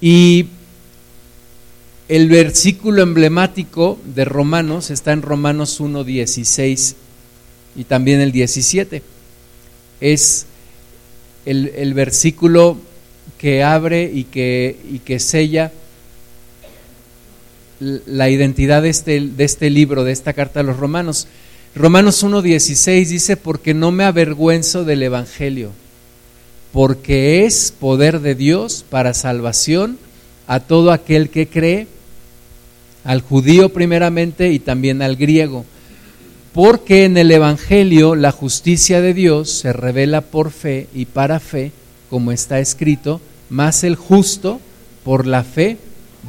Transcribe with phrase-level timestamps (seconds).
[0.00, 0.46] Y
[2.08, 6.96] el versículo emblemático de Romanos está en Romanos 1, 16
[7.76, 9.02] y también el 17.
[10.00, 10.46] Es
[11.44, 12.78] el, el versículo
[13.36, 15.72] que abre y que, y que sella
[17.80, 21.28] la identidad de este, de este libro, de esta carta a los romanos.
[21.74, 25.72] Romanos 1.16 dice, porque no me avergüenzo del Evangelio,
[26.78, 29.98] porque es poder de Dios para salvación
[30.46, 31.88] a todo aquel que cree,
[33.02, 35.64] al judío primeramente y también al griego,
[36.52, 41.72] porque en el Evangelio la justicia de Dios se revela por fe y para fe,
[42.10, 44.60] como está escrito, más el justo
[45.02, 45.78] por la fe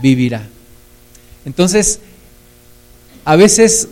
[0.02, 0.48] vivirá.
[1.45, 2.00] Entonces,
[3.23, 3.88] a veces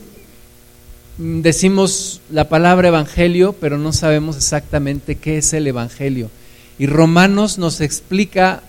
[1.19, 6.31] decimos la palabra evangelio, pero no sabemos exactamente qué es el evangelio.
[6.79, 8.61] Y Romanos nos explica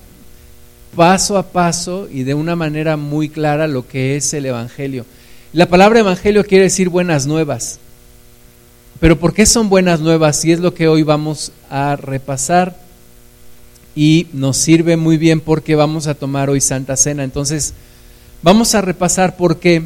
[0.96, 5.04] paso a paso y de una manera muy clara lo que es el evangelio.
[5.52, 7.78] La palabra evangelio quiere decir buenas nuevas.
[9.00, 10.44] Pero ¿por qué son buenas nuevas?
[10.44, 12.76] Y es lo que hoy vamos a repasar
[13.94, 17.24] y nos sirve muy bien porque vamos a tomar hoy Santa Cena.
[17.24, 17.74] Entonces,
[18.40, 19.84] Vamos a repasar por qué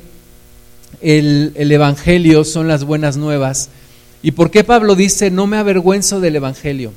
[1.00, 3.70] el, Evangelio son las buenas nuevas
[4.23, 6.93] y por qué Pablo dice, no me avergüenzo del Evangelio.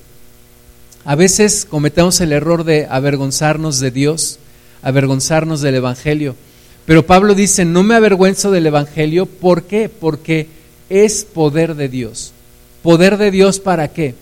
[1.05, 4.39] A veces cometemos el error de avergonzarnos de Dios,
[4.81, 6.35] avergonzarnos del Evangelio.
[6.85, 9.25] Pero Pablo dice, no me avergüenzo del Evangelio.
[9.25, 9.87] ¿Por qué?
[9.87, 10.47] Porque
[10.89, 12.33] es poder de Dios.
[12.83, 14.15] ¿Poder de Dios para qué?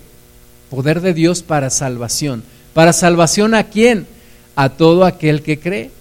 [0.69, 2.43] Poder de Dios para salvación.
[2.73, 4.05] ¿Para salvación a quién?
[4.55, 5.91] A todo aquel que cree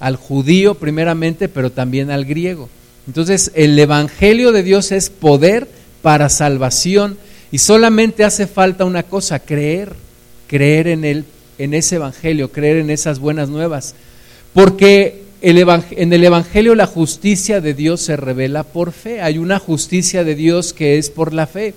[0.00, 2.68] al judío primeramente, pero también al griego.
[3.06, 5.68] Entonces, el Evangelio de Dios es poder
[6.02, 7.18] para salvación
[7.52, 9.92] y solamente hace falta una cosa, creer,
[10.50, 11.26] creer en él,
[11.58, 13.94] en ese Evangelio, creer en esas buenas nuevas.
[14.52, 15.58] Porque el
[15.92, 19.22] en el Evangelio la justicia de Dios se revela por fe.
[19.22, 21.74] Hay una justicia de Dios que es por la fe.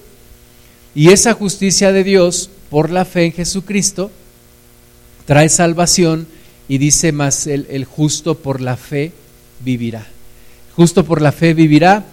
[0.96, 4.10] Y esa justicia de Dios por la fe en Jesucristo
[5.26, 6.26] trae salvación
[6.68, 9.12] y dice más, el, justo por la fe
[9.64, 10.08] vivirá.
[10.76, 12.06] Justo por la fe vivirá.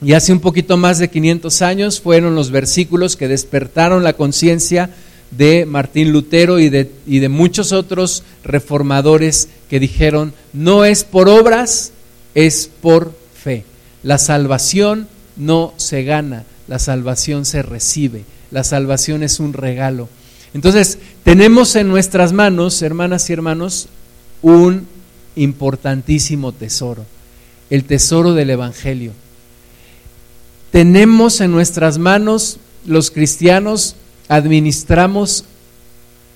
[0.00, 4.88] Y hace un poquito más de 500 años fueron los versículos que despertaron la conciencia
[5.30, 11.28] de Martín Lutero y de, y de muchos otros reformadores que dijeron, no es por
[11.28, 11.92] obras,
[12.34, 13.64] es por fe.
[14.02, 20.08] La salvación no se gana, la salvación se recibe, la salvación es un regalo.
[20.54, 23.88] Entonces, tenemos en nuestras manos, hermanas y hermanos,
[24.42, 24.86] un
[25.36, 27.04] importantísimo tesoro,
[27.70, 29.12] el tesoro del Evangelio.
[30.72, 33.96] Tenemos en nuestras manos, los cristianos,
[34.30, 35.44] administramos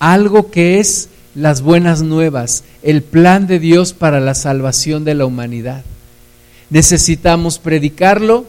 [0.00, 5.26] algo que es las buenas nuevas, el plan de Dios para la salvación de la
[5.26, 5.84] humanidad.
[6.70, 8.46] Necesitamos predicarlo,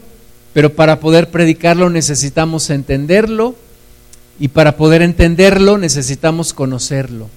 [0.54, 3.56] pero para poder predicarlo necesitamos entenderlo,
[4.40, 7.30] y para poder entenderlo necesitamos conocerlo,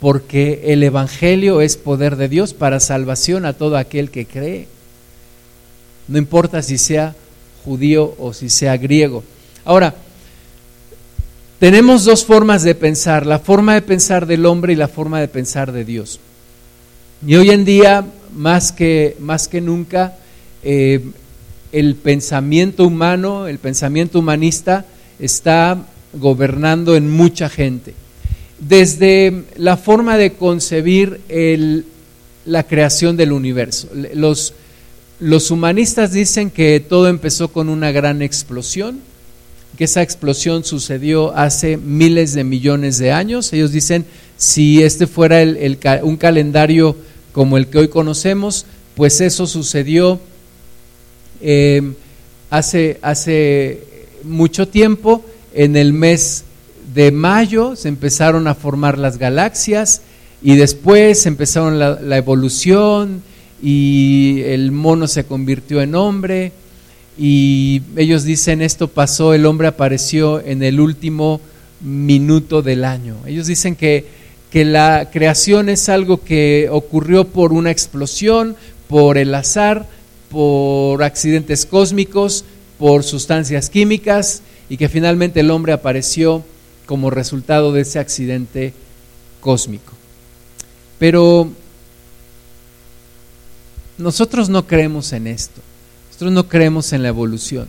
[0.00, 4.68] porque el Evangelio es poder de Dios para salvación a todo aquel que cree.
[6.06, 7.16] No importa si sea
[7.64, 9.24] judío o si sea griego.
[9.64, 9.94] Ahora,
[11.62, 15.28] tenemos dos formas de pensar, la forma de pensar del hombre y la forma de
[15.28, 16.18] pensar de Dios.
[17.24, 20.16] Y hoy en día, más que, más que nunca,
[20.64, 21.00] eh,
[21.70, 24.86] el pensamiento humano, el pensamiento humanista,
[25.20, 27.94] está gobernando en mucha gente.
[28.58, 31.20] Desde la forma de concebir
[32.44, 33.88] la creación del universo.
[34.14, 34.54] Los,
[35.20, 39.11] los humanistas dicen que todo empezó con una gran explosión,
[39.76, 43.52] que esa explosión sucedió hace miles de millones de años.
[43.52, 44.04] Ellos dicen,
[44.36, 45.38] si este fuera
[46.02, 46.96] un calendario
[47.32, 50.20] como el que hoy conocemos, pues eso sucedió
[52.50, 53.84] hace, hace
[54.24, 55.24] mucho tiempo
[55.54, 56.44] en el mes
[56.94, 60.02] de mayo se empezaron a formar las galaxias
[60.42, 63.22] y después empezaron la, evolución
[63.62, 66.52] y el mono se convirtió en hombre
[67.18, 71.40] y ellos dicen esto pasó, el hombre apareció en el último
[71.80, 73.16] minuto del año.
[73.26, 74.06] Ellos dicen que,
[74.50, 78.56] que la creación es algo que ocurrió por una explosión,
[78.88, 79.86] por el azar,
[80.30, 82.44] por accidentes cósmicos,
[82.78, 86.42] por sustancias químicas y que finalmente el hombre apareció
[86.86, 88.74] como resultado de ese accidente
[89.40, 89.92] cósmico.
[90.98, 91.50] Pero
[93.98, 95.60] nosotros no creemos en esto,
[96.30, 97.66] nosotros no creemos en la evolución.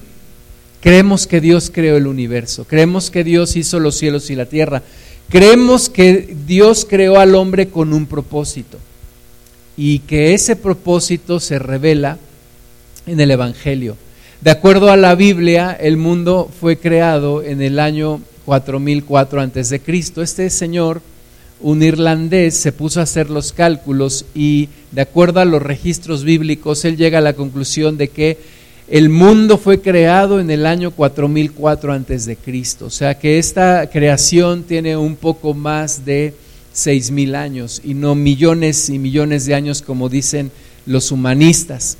[0.81, 4.83] Creemos que Dios creó el universo, creemos que Dios hizo los cielos y la tierra,
[5.29, 8.77] Creemos que Dios creó al hombre con un propósito
[9.75, 12.19] y que ese propósito se revela
[13.07, 13.97] en el Evangelio.
[14.41, 19.79] De acuerdo a la Biblia, el mundo fue creado en el año 4004 antes de
[19.79, 20.21] Cristo.
[20.21, 21.01] Este señor,
[21.63, 26.85] un irlandés, se puso a hacer los cálculos y de acuerdo a los registros bíblicos,
[26.85, 28.37] él llega a la conclusión de que
[28.89, 32.85] el mundo fue creado en el año 4004 antes de Cristo.
[32.85, 36.33] O sea que esta creación tiene un poco más de
[36.73, 40.51] seis mil años y no millones y millones de años como dicen
[40.85, 41.97] los humanistas.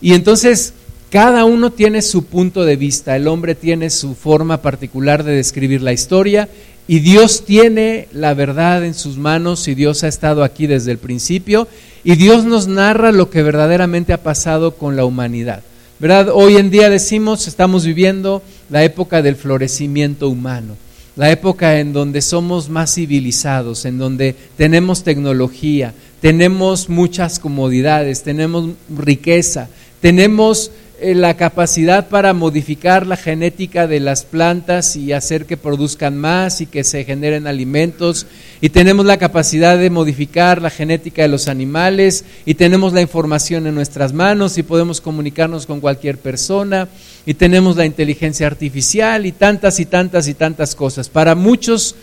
[0.00, 0.74] Y entonces
[1.08, 5.80] cada uno tiene su punto de vista, el hombre tiene su forma particular de describir
[5.82, 6.48] la historia
[6.86, 10.98] y Dios tiene la verdad en sus manos y Dios ha estado aquí desde el
[10.98, 11.66] principio
[12.04, 15.62] y Dios nos narra lo que verdaderamente ha pasado con la humanidad.
[15.98, 16.28] ¿Verdad?
[16.34, 20.76] Hoy en día decimos, estamos viviendo la época del florecimiento humano,
[21.16, 28.70] la época en donde somos más civilizados, en donde tenemos tecnología, tenemos muchas comodidades, tenemos
[28.94, 29.68] riqueza,
[30.00, 36.60] tenemos la capacidad para modificar la genética de las plantas y hacer que produzcan más
[36.60, 38.26] y que se generen alimentos.
[38.60, 43.66] Y tenemos la capacidad de modificar la genética de los animales y tenemos la información
[43.66, 46.88] en nuestras manos y podemos comunicarnos con cualquier persona
[47.26, 51.08] y tenemos la inteligencia artificial y tantas y tantas y tantas cosas.
[51.08, 51.96] Para muchos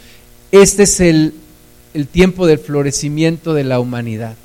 [0.51, 1.33] este es el,
[1.93, 4.35] el tiempo del florecimiento de la humanidad.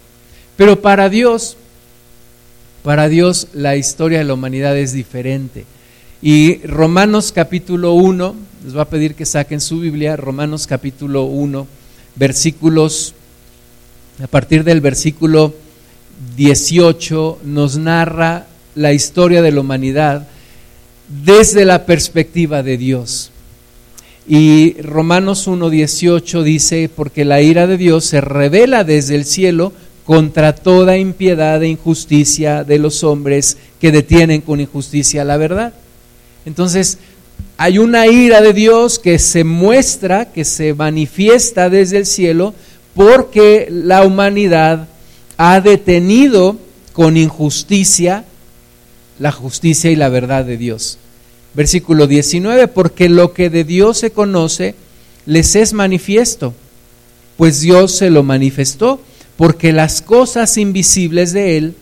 [0.57, 1.57] Pero para Dios
[2.87, 5.65] para Dios la historia de la humanidad es diferente.
[6.23, 11.67] Y Romanos capítulo 1, les voy a pedir que saquen su Biblia, Romanos capítulo 1,
[12.15, 13.13] versículos,
[14.23, 15.53] a partir del versículo
[16.37, 18.47] 18, nos narra
[18.77, 20.29] la historia de la humanidad
[21.09, 23.33] desde la perspectiva de Dios.
[24.29, 29.73] Y Romanos 1.18 dice, porque la ira de Dios se revela desde el cielo
[30.07, 35.75] contra toda impiedad e injusticia de los hombres que detienen con injusticia la verdad.
[36.47, 36.99] Entonces,
[37.59, 42.55] hay una ira de Dios que se muestra, que se manifiesta desde el cielo,
[42.95, 44.89] porque la humanidad
[45.37, 46.57] ha detenido
[46.93, 48.25] con injusticia
[49.19, 50.99] la justicia y la verdad de Dios.
[51.55, 54.75] Versículo 19, porque lo que de Dios se conoce
[55.25, 56.55] les es manifiesto,
[57.37, 59.01] pues Dios se lo manifestó
[59.37, 61.75] porque las cosas invisibles de Él,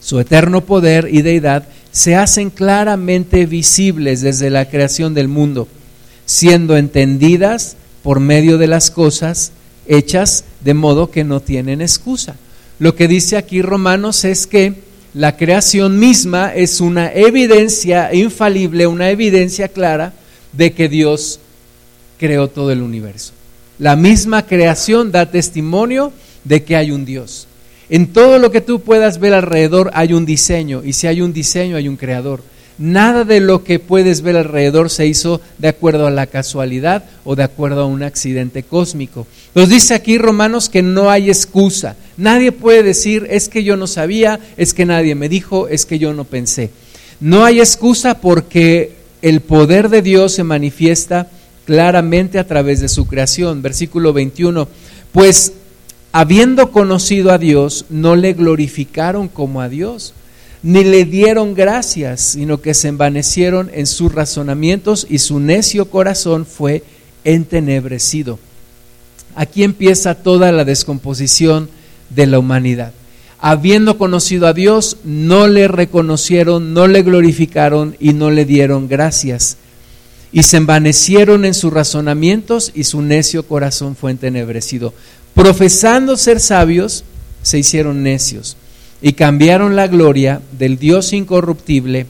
[0.00, 5.68] su eterno poder y deidad, se hacen claramente visibles desde la creación del mundo,
[6.26, 9.52] siendo entendidas por medio de las cosas
[9.86, 12.36] hechas de modo que no tienen excusa.
[12.78, 14.74] Lo que dice aquí Romanos es que
[15.14, 20.12] la creación misma es una evidencia infalible, una evidencia clara
[20.52, 21.38] de que Dios
[22.18, 23.32] creó todo el universo.
[23.78, 26.12] La misma creación da testimonio
[26.44, 27.48] de que hay un Dios.
[27.90, 31.32] En todo lo que tú puedas ver alrededor hay un diseño y si hay un
[31.32, 32.42] diseño hay un creador.
[32.76, 37.36] Nada de lo que puedes ver alrededor se hizo de acuerdo a la casualidad o
[37.36, 39.28] de acuerdo a un accidente cósmico.
[39.54, 41.94] Nos dice aquí Romanos que no hay excusa.
[42.16, 46.00] Nadie puede decir es que yo no sabía, es que nadie me dijo, es que
[46.00, 46.70] yo no pensé.
[47.20, 51.28] No hay excusa porque el poder de Dios se manifiesta
[51.66, 53.62] claramente a través de su creación.
[53.62, 54.66] Versículo 21.
[55.12, 55.52] Pues
[56.14, 60.14] habiendo conocido a Dios, no le glorificaron como a Dios,
[60.62, 66.46] ni le dieron gracias, sino que se envanecieron en sus razonamientos y su necio corazón
[66.46, 66.84] fue
[67.24, 68.38] entenebrecido.
[69.34, 71.68] Aquí empieza toda la descomposición
[72.10, 72.92] de la humanidad.
[73.40, 79.56] Habiendo conocido a Dios, no le reconocieron, no le glorificaron y no le dieron gracias.
[80.30, 84.94] Y se envanecieron en sus razonamientos y su necio corazón fue entenebrecido
[85.34, 87.04] profesando ser sabios,
[87.42, 88.56] se hicieron necios
[89.02, 92.06] y cambiaron la gloria del Dios incorruptible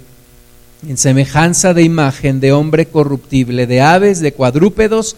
[0.89, 5.17] en semejanza de imagen de hombre corruptible, de aves, de cuadrúpedos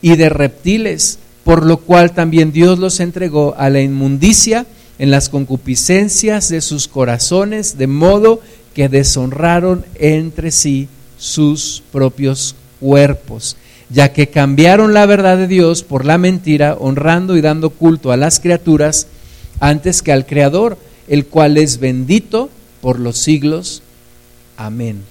[0.00, 4.66] y de reptiles, por lo cual también Dios los entregó a la inmundicia
[4.98, 8.40] en las concupiscencias de sus corazones, de modo
[8.74, 10.88] que deshonraron entre sí
[11.18, 13.56] sus propios cuerpos
[13.90, 18.16] ya que cambiaron la verdad de Dios por la mentira, honrando y dando culto a
[18.16, 19.08] las criaturas
[19.58, 20.78] antes que al Creador,
[21.08, 22.48] el cual es bendito
[22.80, 23.82] por los siglos.
[24.56, 25.02] Amén.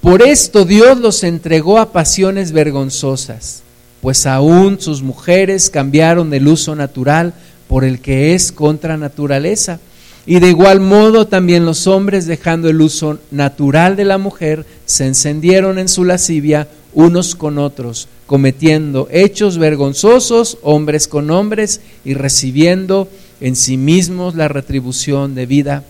[0.00, 3.62] Por esto Dios los entregó a pasiones vergonzosas,
[4.00, 7.34] pues aún sus mujeres cambiaron el uso natural
[7.68, 9.78] por el que es contra naturaleza.
[10.26, 15.06] Y de igual modo también los hombres, dejando el uso natural de la mujer, se
[15.06, 23.08] encendieron en su lascivia unos con otros, cometiendo hechos vergonzosos, hombres con hombres, y recibiendo
[23.40, 25.84] en sí mismos la retribución debida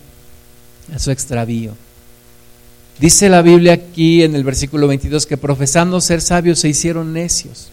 [0.94, 1.72] a su extravío.
[2.98, 7.70] Dice la Biblia aquí en el versículo 22 que profesando ser sabios se hicieron necios.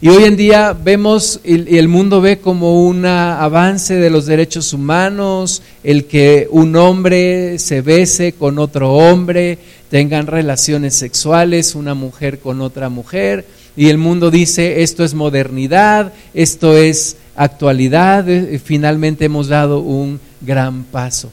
[0.00, 4.72] Y hoy en día vemos y el mundo ve como un avance de los derechos
[4.72, 9.58] humanos, el que un hombre se bese con otro hombre,
[9.90, 13.44] tengan relaciones sexuales, una mujer con otra mujer,
[13.76, 20.20] y el mundo dice esto es modernidad, esto es actualidad, eh, finalmente hemos dado un
[20.40, 21.32] gran paso.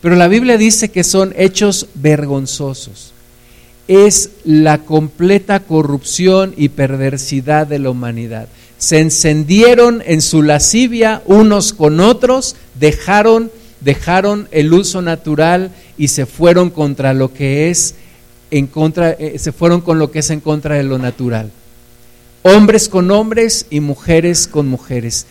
[0.00, 3.12] Pero la Biblia dice que son hechos vergonzosos
[3.88, 8.48] es la completa corrupción y perversidad de la humanidad.
[8.76, 16.26] Se encendieron en su lascivia unos con otros, dejaron, dejaron el uso natural y se
[16.26, 17.94] fueron contra lo que es
[18.50, 21.50] en contra, eh, se fueron con lo que es en contra de lo natural.
[22.42, 25.26] Hombres con hombres y mujeres con mujeres.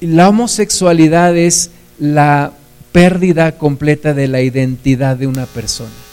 [0.00, 2.52] La homosexualidad es la
[2.92, 6.09] pérdida completa de la identidad de una persona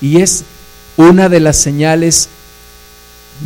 [0.00, 0.44] y es
[0.96, 2.28] una de las señales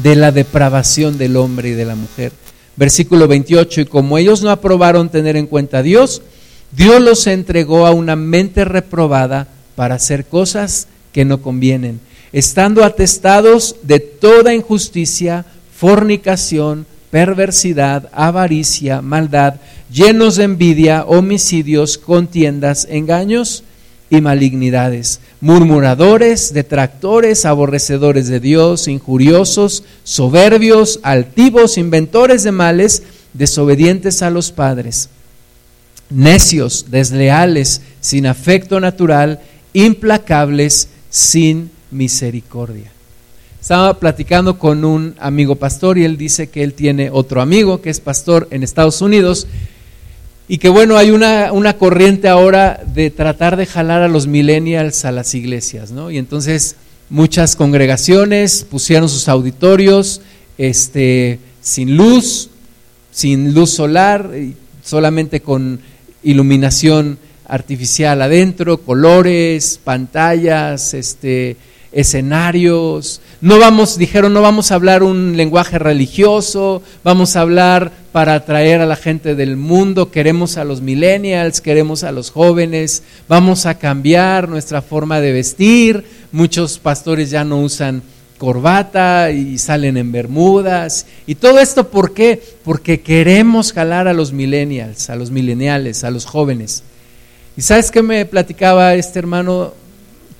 [0.02, 2.32] de la depravación del hombre y de la mujer.
[2.76, 6.22] Versículo 28, y como ellos no aprobaron tener en cuenta a Dios,
[6.72, 12.00] Dios los entregó a una mente reprobada para hacer cosas que no convienen,
[12.32, 15.44] estando atestados de toda injusticia,
[15.76, 19.54] fornicación, perversidad, avaricia, maldad,
[19.92, 23.64] llenos de envidia, homicidios, contiendas, engaños
[24.10, 34.30] y malignidades, murmuradores, detractores, aborrecedores de Dios, injuriosos, soberbios, altivos, inventores de males, desobedientes a
[34.30, 35.08] los padres,
[36.10, 39.40] necios, desleales, sin afecto natural,
[39.72, 42.90] implacables, sin misericordia.
[43.60, 47.90] Estaba platicando con un amigo pastor y él dice que él tiene otro amigo que
[47.90, 49.46] es pastor en Estados Unidos
[50.52, 55.04] y que bueno, hay una, una, corriente ahora de tratar de jalar a los millennials
[55.04, 56.10] a las iglesias, ¿no?
[56.10, 56.74] Y entonces
[57.08, 60.22] muchas congregaciones pusieron sus auditorios
[60.58, 62.50] este, sin luz,
[63.12, 64.28] sin luz solar,
[64.82, 65.78] solamente con
[66.24, 71.58] iluminación artificial adentro, colores, pantallas, este,
[71.92, 73.20] escenarios.
[73.40, 78.82] No vamos, dijeron, no vamos a hablar un lenguaje religioso, vamos a hablar para atraer
[78.82, 83.78] a la gente del mundo, queremos a los millennials, queremos a los jóvenes, vamos a
[83.78, 86.04] cambiar nuestra forma de vestir.
[86.32, 88.02] Muchos pastores ya no usan
[88.36, 91.06] corbata y salen en bermudas.
[91.26, 92.42] Y todo esto, ¿por qué?
[92.62, 96.82] Porque queremos jalar a los millennials, a los millennials, a los jóvenes.
[97.56, 99.72] ¿Y sabes qué me platicaba este hermano?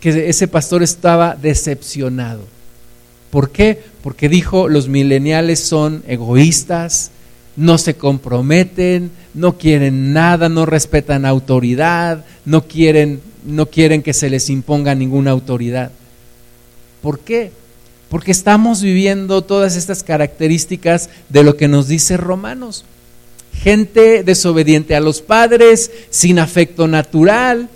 [0.00, 2.40] que ese pastor estaba decepcionado.
[3.30, 3.80] ¿Por qué?
[4.02, 7.12] Porque dijo, los mileniales son egoístas,
[7.56, 14.30] no se comprometen, no quieren nada, no respetan autoridad, no quieren, no quieren que se
[14.30, 15.92] les imponga ninguna autoridad.
[17.02, 17.52] ¿Por qué?
[18.08, 22.84] Porque estamos viviendo todas estas características de lo que nos dice Romanos.
[23.52, 27.68] Gente desobediente a los padres, sin afecto natural,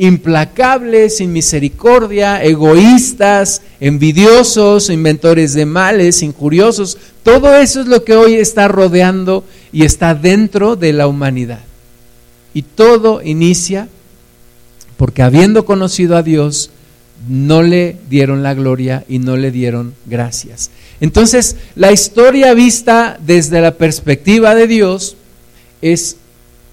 [0.00, 6.96] implacables, sin misericordia, egoístas, envidiosos, inventores de males, injuriosos.
[7.22, 11.60] Todo eso es lo que hoy está rodeando y está dentro de la humanidad.
[12.54, 13.88] Y todo inicia
[14.96, 16.70] porque habiendo conocido a Dios,
[17.28, 20.70] no le dieron la gloria y no le dieron gracias.
[21.02, 25.16] Entonces, la historia vista desde la perspectiva de Dios
[25.82, 26.16] es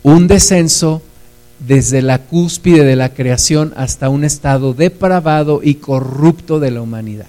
[0.04, 1.02] un descenso
[1.60, 7.28] desde la cúspide de la creación hasta un estado depravado y corrupto de la humanidad.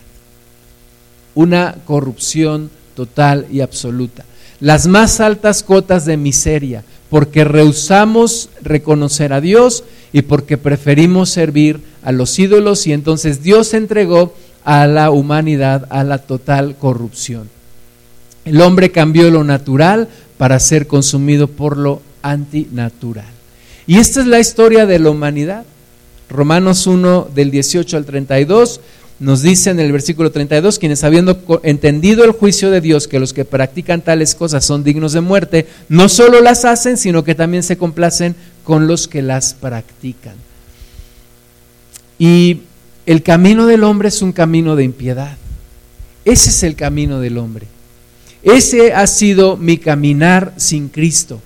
[1.35, 4.25] Una corrupción total y absoluta.
[4.61, 11.81] Las más altas cotas de miseria, porque rehusamos reconocer a Dios y porque preferimos servir
[12.03, 17.49] a los ídolos y entonces Dios entregó a la humanidad a la total corrupción.
[18.45, 23.38] El hombre cambió lo natural para ser consumido por lo antinatural.
[23.89, 25.65] Y esta es la historia de la humanidad.
[26.29, 28.81] Romanos 1 del 18 al 32
[29.19, 33.33] nos dice en el versículo 32, quienes habiendo entendido el juicio de Dios, que los
[33.33, 37.63] que practican tales cosas son dignos de muerte, no solo las hacen, sino que también
[37.63, 40.35] se complacen con los que las practican.
[42.19, 42.61] Y
[43.07, 45.39] el camino del hombre es un camino de impiedad.
[46.27, 47.67] Ese es el camino del hombre.
[48.43, 51.41] Ese ha sido mi caminar sin Cristo.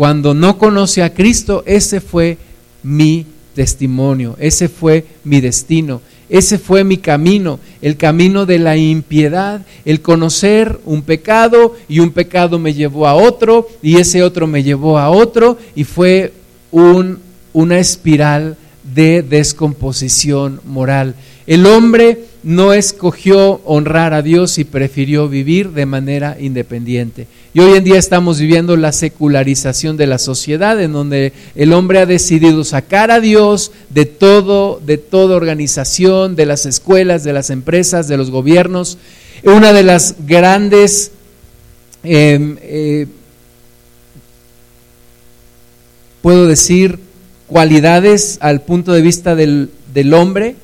[0.00, 2.38] Cuando no conoce a Cristo, ese fue
[2.82, 6.00] mi testimonio, ese fue mi destino.
[6.30, 12.12] Ese fue mi camino, el camino de la impiedad, el conocer un pecado y un
[12.12, 16.32] pecado me llevó a otro y ese otro me llevó a otro y fue
[16.70, 17.18] un,
[17.52, 18.56] una espiral
[18.94, 21.14] de descomposición moral.
[21.46, 27.26] El hombre no escogió honrar a Dios y prefirió vivir de manera independiente.
[27.52, 31.98] Y hoy en día estamos viviendo la secularización de la sociedad en donde el hombre
[31.98, 37.50] ha decidido sacar a Dios de todo de toda organización, de las escuelas, de las
[37.50, 38.98] empresas, de los gobiernos.
[39.42, 41.10] Una de las grandes
[42.02, 43.06] em, eh,
[46.22, 47.00] puedo decir
[47.46, 50.54] cualidades al punto de vista del, del hombre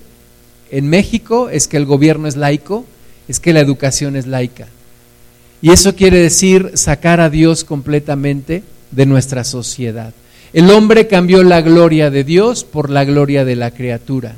[0.70, 2.84] en México es que el gobierno es laico,
[3.28, 4.66] es que la educación es laica.
[5.62, 10.12] Y eso quiere decir sacar a Dios completamente de nuestra sociedad.
[10.52, 14.36] El hombre cambió la gloria de Dios por la gloria de la criatura.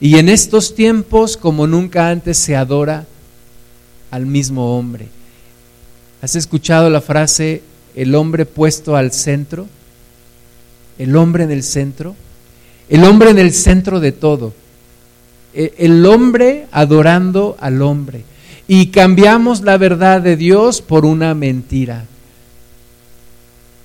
[0.00, 3.06] Y en estos tiempos, como nunca antes, se adora
[4.10, 5.08] al mismo hombre.
[6.20, 7.62] ¿Has escuchado la frase
[7.94, 9.66] el hombre puesto al centro?
[10.98, 12.14] El hombre en el centro.
[12.88, 14.52] El hombre en el centro de todo.
[15.56, 18.24] E, el hombre adorando al hombre.
[18.68, 22.04] Y cambiamos la verdad de Dios por una mentira.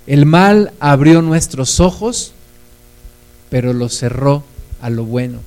[0.06, 2.34] El mal abrió nuestros ojos,
[3.50, 4.44] pero los cerró
[4.82, 5.40] a lo bueno.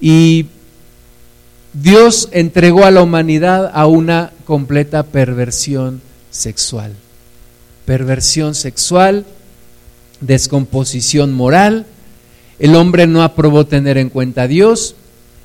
[0.00, 0.46] Y
[1.72, 6.94] Dios entregó a la humanidad a una completa perversión sexual.
[7.84, 9.24] Perversión sexual,
[10.20, 11.86] descomposición moral.
[12.60, 14.94] El hombre no aprobó tener en cuenta a Dios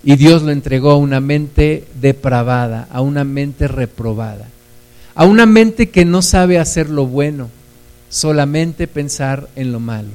[0.08, 4.48] y Dios lo entregó a una mente depravada, a una mente reprobada,
[5.14, 7.50] a una mente que no sabe hacer lo bueno,
[8.08, 10.08] solamente pensar en lo malo.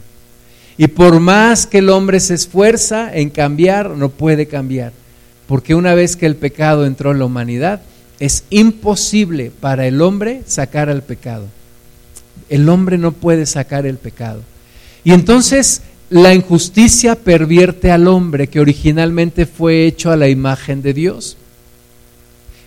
[0.78, 4.94] Y por más que el hombre se esfuerza en cambiar, no puede cambiar,
[5.46, 7.82] porque una vez que el pecado entró en la humanidad,
[8.18, 11.48] es imposible para el hombre sacar al pecado.
[12.48, 14.40] El hombre no puede sacar el pecado.
[15.04, 20.92] Y entonces la injusticia pervierte al hombre que originalmente fue hecho a la imagen de
[20.92, 21.38] Dios.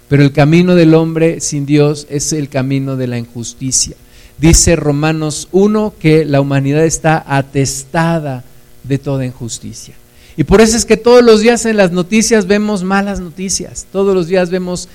[0.09, 3.95] Pero el camino del hombre sin Dios es el camino de la injusticia.
[4.39, 8.43] Dice Romanos 1 que la humanidad está atestada
[8.83, 9.93] de toda injusticia.
[10.35, 14.15] Y por eso es que todos los días en las noticias vemos malas noticias, todos
[14.15, 14.89] los días vemos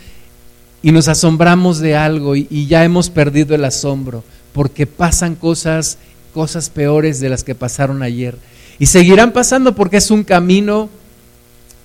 [0.83, 5.99] y nos asombramos de algo y, y ya hemos perdido el asombro porque pasan cosas
[6.31, 8.37] cosas peores de las que pasaron ayer.
[8.79, 10.89] Y seguirán pasando porque es un camino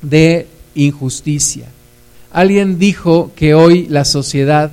[0.01, 1.67] de injusticia.
[2.31, 4.71] Alguien dijo que hoy la sociedad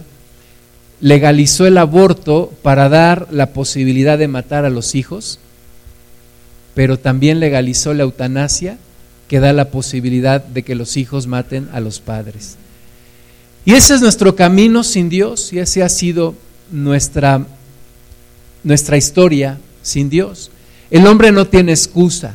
[1.01, 5.41] legalizó el aborto para dar la posibilidad de matar a los hijos,
[6.75, 8.79] pero también legalizó la eutanasia
[9.29, 12.57] que da la posibilidad de que los hijos maten a los padres.
[13.65, 16.35] Y ese es nuestro camino sin Dios y ese ha sido
[16.71, 17.47] nuestra
[18.65, 20.51] nuestra historia sin Dios.
[20.91, 22.35] El hombre no tiene excusa.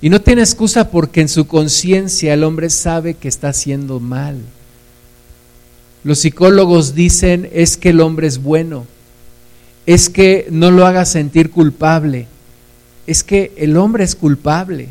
[0.00, 4.40] Y no tiene excusa porque en su conciencia el hombre sabe que está haciendo mal.
[6.02, 8.86] Los psicólogos dicen es que el hombre es bueno,
[9.86, 12.26] es que no lo haga sentir culpable,
[13.06, 14.88] es que el hombre es culpable,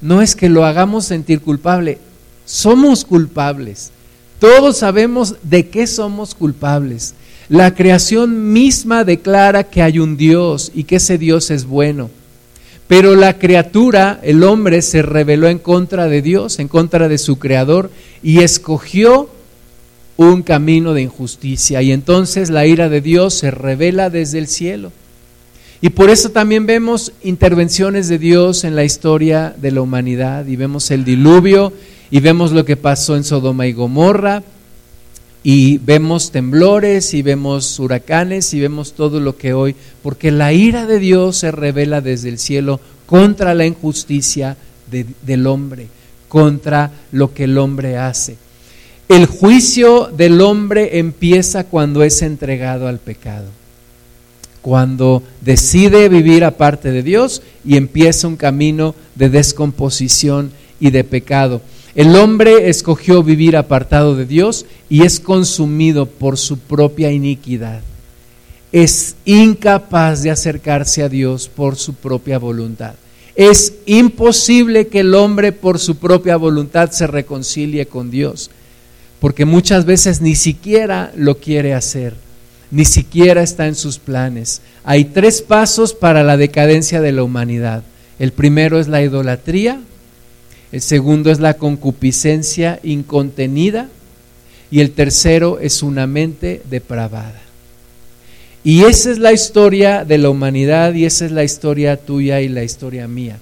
[0.00, 1.98] no es que lo hagamos sentir culpable,
[2.44, 3.90] somos culpables,
[4.38, 7.14] todos sabemos de qué somos culpables.
[7.48, 12.10] La creación misma declara que hay un Dios y que ese Dios es bueno.
[12.88, 17.38] Pero la criatura, el hombre, se rebeló en contra de Dios, en contra de su
[17.38, 17.90] creador,
[18.22, 19.28] y escogió
[20.16, 21.82] un camino de injusticia.
[21.82, 24.92] Y entonces la ira de Dios se revela desde el cielo.
[25.80, 30.56] Y por eso también vemos intervenciones de Dios en la historia de la humanidad, y
[30.56, 31.72] vemos el diluvio,
[32.10, 34.42] y vemos lo que pasó en Sodoma y Gomorra,
[35.48, 40.86] y vemos temblores y vemos huracanes y vemos todo lo que hoy, porque la ira
[40.86, 44.56] de Dios se revela desde el cielo contra la injusticia
[45.22, 45.86] del hombre,
[46.28, 48.38] contra lo que el hombre hace.
[49.08, 53.46] El juicio del hombre empieza cuando es entregado al pecado,
[54.62, 61.62] cuando decide vivir aparte de Dios y empieza un camino de descomposición y de pecado.
[61.96, 67.80] El hombre escogió vivir apartado de Dios y es consumido por su propia iniquidad.
[68.70, 72.96] Es incapaz de acercarse a Dios por su propia voluntad.
[73.34, 78.50] Es imposible que el hombre por su propia voluntad se reconcilie con Dios,
[79.18, 82.12] porque muchas veces ni siquiera lo quiere hacer,
[82.70, 84.60] ni siquiera está en sus planes.
[84.84, 87.84] Hay tres pasos para la decadencia de la humanidad.
[88.18, 89.80] El primero es la idolatría,
[90.72, 93.88] el segundo es la concupiscencia incontenida
[94.70, 97.40] y el tercero es una mente depravada.
[98.64, 102.48] Y esa es la historia de la humanidad y esa es la historia tuya y
[102.48, 103.38] la historia mía.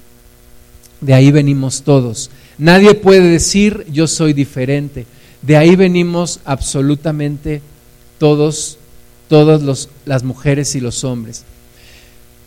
[1.01, 2.31] De ahí venimos todos.
[2.59, 5.07] Nadie puede decir yo soy diferente.
[5.41, 7.63] De ahí venimos absolutamente
[8.19, 8.79] todos,
[9.29, 11.45] todas las mujeres y los hombres.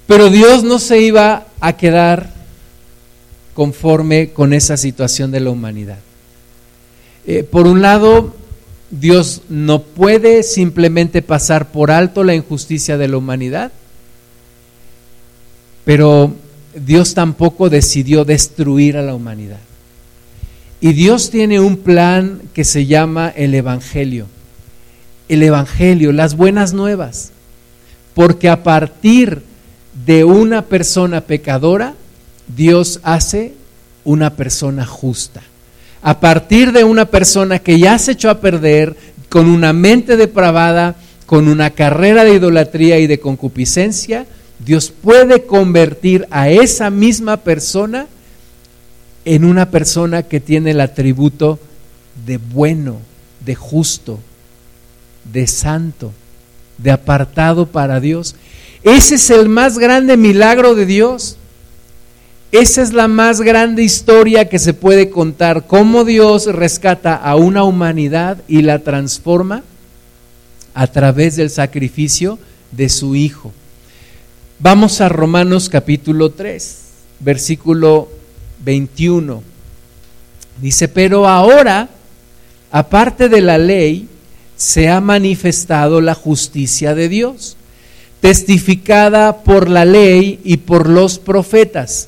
[0.06, 2.37] Pero Dios no se iba a quedar
[3.58, 5.98] conforme con esa situación de la humanidad.
[7.26, 8.36] Eh, por un lado,
[8.91, 13.72] Dios no puede simplemente pasar por alto la injusticia de la humanidad,
[15.86, 16.36] pero
[16.76, 19.62] Dios tampoco decidió destruir a la humanidad.
[20.80, 24.28] Y Dios tiene un plan que se llama el Evangelio.
[25.30, 27.32] El Evangelio, las buenas nuevas.
[28.13, 29.41] Porque a partir
[30.06, 31.96] de una persona pecadora,
[32.48, 33.54] Dios hace
[34.04, 35.42] una persona justa.
[36.02, 38.96] A partir de una persona que ya se echó a perder,
[39.30, 44.26] con una mente depravada, con una carrera de idolatría y de concupiscencia,
[44.60, 48.08] Dios puede convertir a esa misma persona
[49.26, 51.60] en una persona que tiene el atributo
[52.26, 52.98] de bueno,
[53.46, 54.20] de justo,
[55.32, 56.14] de santo,
[56.78, 58.36] de apartado para Dios.
[58.84, 61.38] Ese es el más grande milagro de Dios.
[62.54, 67.66] Esa es la más grande historia que se puede contar, cómo Dios rescata a una
[67.66, 69.64] humanidad y la transforma
[70.74, 72.40] a través del sacrificio
[72.72, 73.52] de su Hijo.
[74.60, 76.78] Vamos a Romanos capítulo 3,
[77.20, 78.08] versículo
[78.64, 79.44] 21.
[80.62, 81.90] Dice, pero ahora,
[82.72, 84.08] aparte de la ley,
[84.56, 87.58] se ha manifestado la justicia de Dios,
[88.22, 92.08] testificada por la ley y por los profetas.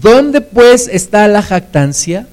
[0.00, 2.26] ¿Dónde pues está la jactancia?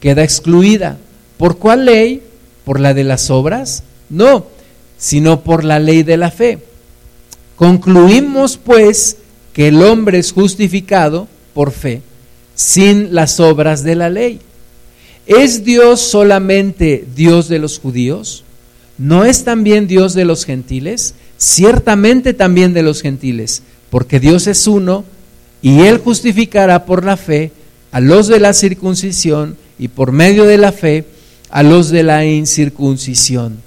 [0.00, 0.98] Queda excluida.
[1.36, 2.22] ¿Por cuál ley?
[2.64, 3.82] ¿Por la de las obras?
[4.08, 4.46] No,
[4.98, 6.58] sino por la ley de la fe.
[7.56, 9.16] Concluimos pues
[9.52, 12.02] que el hombre es justificado por fe
[12.54, 14.40] sin las obras de la ley.
[15.26, 18.44] ¿Es Dios solamente Dios de los judíos?
[18.98, 21.14] ¿No es también Dios de los gentiles?
[21.38, 25.04] Ciertamente también de los gentiles, porque Dios es uno
[25.62, 27.52] y Él justificará por la fe
[27.92, 31.06] a los de la circuncisión y por medio de la fe
[31.50, 33.58] a los de la incircuncisión.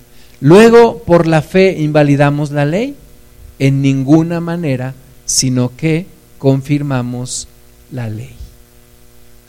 [0.42, 2.96] Luego, por la fe invalidamos la ley
[3.60, 4.94] en ninguna manera,
[5.26, 6.06] sino que
[6.38, 7.48] confirmamos
[7.92, 8.36] la ley.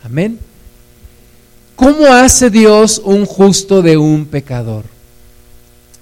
[0.04, 0.38] Amén.
[1.74, 4.84] ¿Cómo hace Dios un justo de un pecador?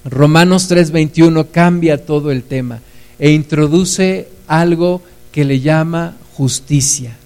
[0.04, 2.80] Romanos 3:21 cambia todo el tema
[3.18, 5.00] e introduce algo
[5.32, 7.16] que le llama justicia.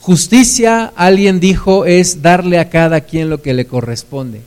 [0.00, 4.40] Justicia, alguien dijo, es darle a cada quien lo que le corresponde.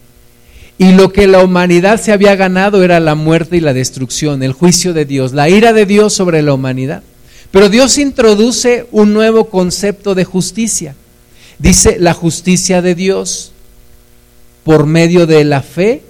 [0.77, 4.53] Y lo que la humanidad se había ganado era la muerte y la destrucción, el
[4.53, 7.03] juicio de Dios, la ira de Dios sobre la humanidad.
[7.51, 10.95] Pero Dios introduce un nuevo concepto de justicia.
[11.57, 13.51] Dice la justicia de Dios
[14.63, 16.03] por medio de la fe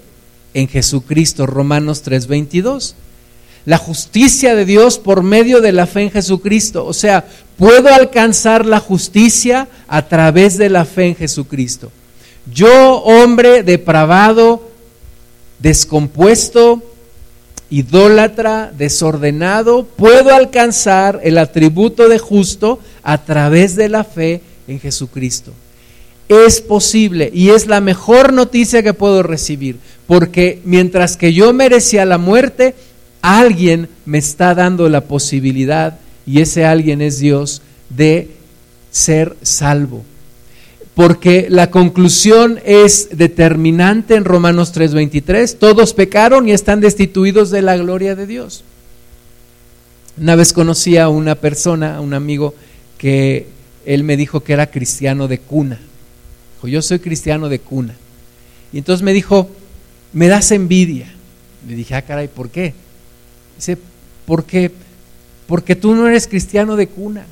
[0.53, 2.93] en Jesucristo, Romanos 3:22.
[3.69, 6.87] La justicia de Dios por medio de la fe en Jesucristo.
[6.87, 11.91] O sea, puedo alcanzar la justicia a través de la fe en Jesucristo.
[12.51, 14.67] Yo, hombre depravado,
[15.59, 16.81] descompuesto,
[17.69, 25.53] idólatra, desordenado, puedo alcanzar el atributo de justo a través de la fe en Jesucristo.
[26.27, 29.77] Es posible y es la mejor noticia que puedo recibir,
[30.07, 32.73] porque mientras que yo merecía la muerte,
[33.21, 38.29] alguien me está dando la posibilidad, y ese alguien es Dios, de
[38.91, 40.03] ser salvo.
[40.95, 47.77] porque la conclusión es determinante en Romanos 3:23, todos pecaron y están destituidos de la
[47.77, 48.65] gloria de Dios.
[50.19, 52.53] Una vez conocí a una persona, a un amigo,
[52.97, 53.47] que
[53.85, 55.79] él me dijo que era cristiano de cuna.
[56.55, 57.95] Dijo, yo soy cristiano de cuna.
[58.73, 59.49] Y entonces me dijo,
[60.11, 61.07] me das envidia.
[61.65, 62.73] Le dije, ah, caray, ¿por qué?
[63.59, 63.77] Dice,
[64.25, 64.71] porque,
[65.47, 67.25] porque tú no eres cristiano de cuna.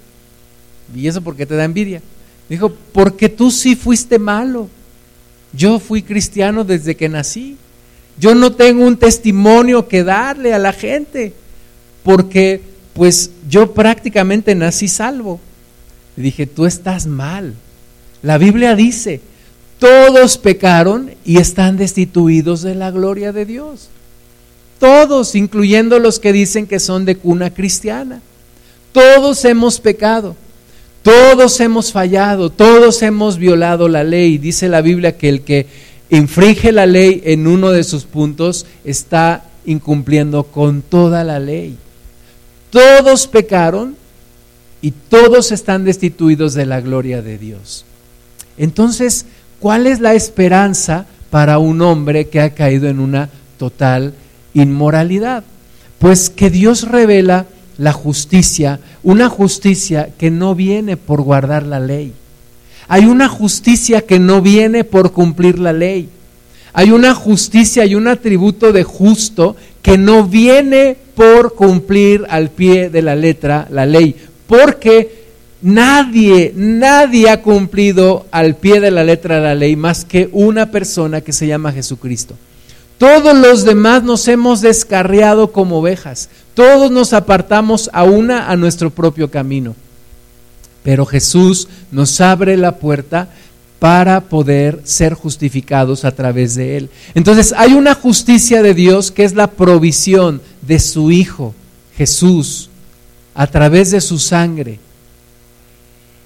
[0.93, 2.01] ¿Y eso porque te da envidia?
[2.49, 4.67] Dijo, porque tú sí fuiste malo.
[5.53, 7.55] Yo fui cristiano desde que nací.
[8.19, 11.31] Yo no tengo un testimonio que darle a la gente,
[12.03, 12.61] porque
[12.93, 15.39] pues yo prácticamente nací salvo.
[16.17, 17.53] Y dije, tú estás mal.
[18.21, 19.21] La Biblia dice,
[19.79, 23.91] todos pecaron y están destituidos de la gloria de Dios.
[24.79, 28.21] Todos, incluyendo los que dicen que son de cuna cristiana.
[28.91, 30.35] Todos hemos pecado.
[31.07, 34.37] Todos hemos fallado, todos hemos violado la ley.
[34.37, 35.65] Dice la Biblia que el que
[36.09, 41.77] infringe la ley en uno de sus puntos está incumpliendo con toda la ley.
[42.71, 43.95] Todos pecaron
[44.81, 47.85] y todos están destituidos de la gloria de Dios.
[48.57, 49.25] Entonces,
[49.59, 54.13] ¿cuál es la esperanza para un hombre que ha caído en una total
[54.61, 55.43] inmoralidad?
[55.99, 57.45] Pues que Dios revela
[57.77, 62.13] la justicia, una justicia que no viene por guardar la ley.
[62.87, 66.09] Hay una justicia que no viene por cumplir la ley.
[66.73, 72.89] Hay una justicia y un atributo de justo que no viene por cumplir al pie
[72.89, 74.15] de la letra la ley.
[74.45, 75.25] Porque
[75.61, 81.21] nadie, nadie ha cumplido al pie de la letra la ley más que una persona
[81.21, 82.35] que se llama Jesucristo.
[82.97, 86.29] Todos los demás nos hemos descarriado como ovejas.
[86.53, 89.75] Todos nos apartamos a una a nuestro propio camino.
[90.83, 93.29] Pero Jesús nos abre la puerta
[93.79, 96.89] para poder ser justificados a través de Él.
[97.13, 101.53] Entonces hay una justicia de Dios que es la provisión de su Hijo,
[101.95, 102.69] Jesús,
[103.35, 104.79] a través de su sangre.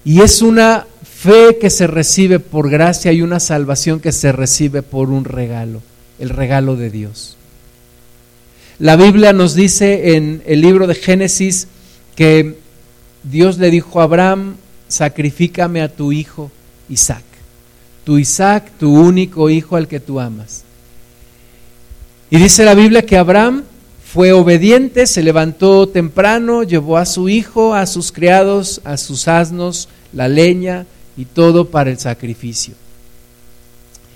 [0.04, 4.82] Y es una fe que se recibe por gracia y una salvación que se recibe
[4.82, 5.82] por un regalo,
[6.22, 7.36] el regalo de Dios.
[8.78, 11.66] La Biblia nos dice en el libro de Génesis
[12.14, 12.58] que
[13.24, 14.54] Dios le dijo a Abraham,
[14.86, 16.52] sacrifícame a tu hijo
[16.88, 17.24] Isaac,
[18.04, 20.62] tu Isaac, tu único hijo al que tú amas.
[22.30, 23.64] Y dice la Biblia que Abraham
[24.04, 29.88] fue obediente, se levantó temprano, llevó a su hijo, a sus criados, a sus asnos,
[30.12, 32.74] la leña y todo para el sacrificio.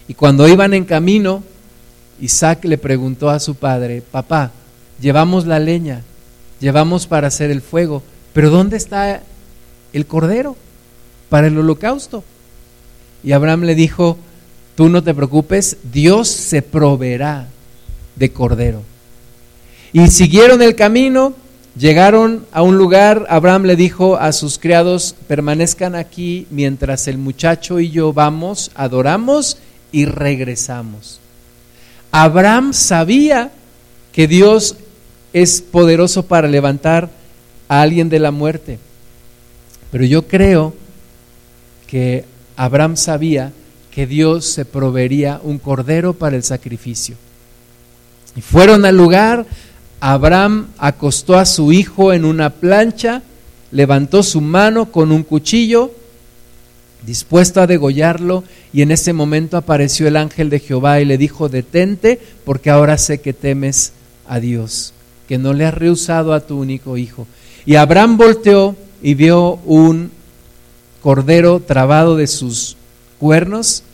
[0.06, 1.42] Y cuando iban en camino,
[2.20, 4.52] Isaac le preguntó a su padre, papá,
[5.00, 6.02] llevamos la leña,
[6.60, 8.02] llevamos para hacer el fuego,
[8.32, 9.22] pero ¿dónde está
[9.92, 10.56] el cordero
[11.28, 12.24] para el holocausto?
[13.22, 14.18] Y Abraham le dijo,
[14.76, 17.48] tú no te preocupes, Dios se proveerá
[18.14, 18.82] de cordero.
[19.92, 21.34] Y siguieron el camino,
[21.76, 27.80] llegaron a un lugar, Abraham le dijo a sus criados, permanezcan aquí mientras el muchacho
[27.80, 29.58] y yo vamos, adoramos
[29.92, 31.20] y regresamos.
[32.18, 33.50] Abraham sabía
[34.10, 34.76] que Dios
[35.34, 37.10] es poderoso para levantar
[37.68, 38.78] a alguien de la muerte.
[39.90, 40.74] Pero yo creo
[41.86, 42.24] que
[42.56, 43.52] Abraham sabía
[43.90, 47.16] que Dios se proveería un cordero para el sacrificio.
[48.34, 49.44] Y fueron al lugar,
[50.00, 53.20] Abraham acostó a su hijo en una plancha,
[53.70, 55.92] levantó su mano con un cuchillo,
[57.06, 61.48] dispuesto a degollarlo, y en ese momento apareció el ángel de Jehová y le dijo,
[61.48, 63.92] detente, porque ahora sé que temes
[64.28, 64.92] a Dios,
[65.28, 67.26] que no le has rehusado a tu único hijo.
[67.64, 70.10] Y Abraham volteó y vio un
[71.00, 72.76] cordero trabado de sus
[73.18, 73.84] cuernos,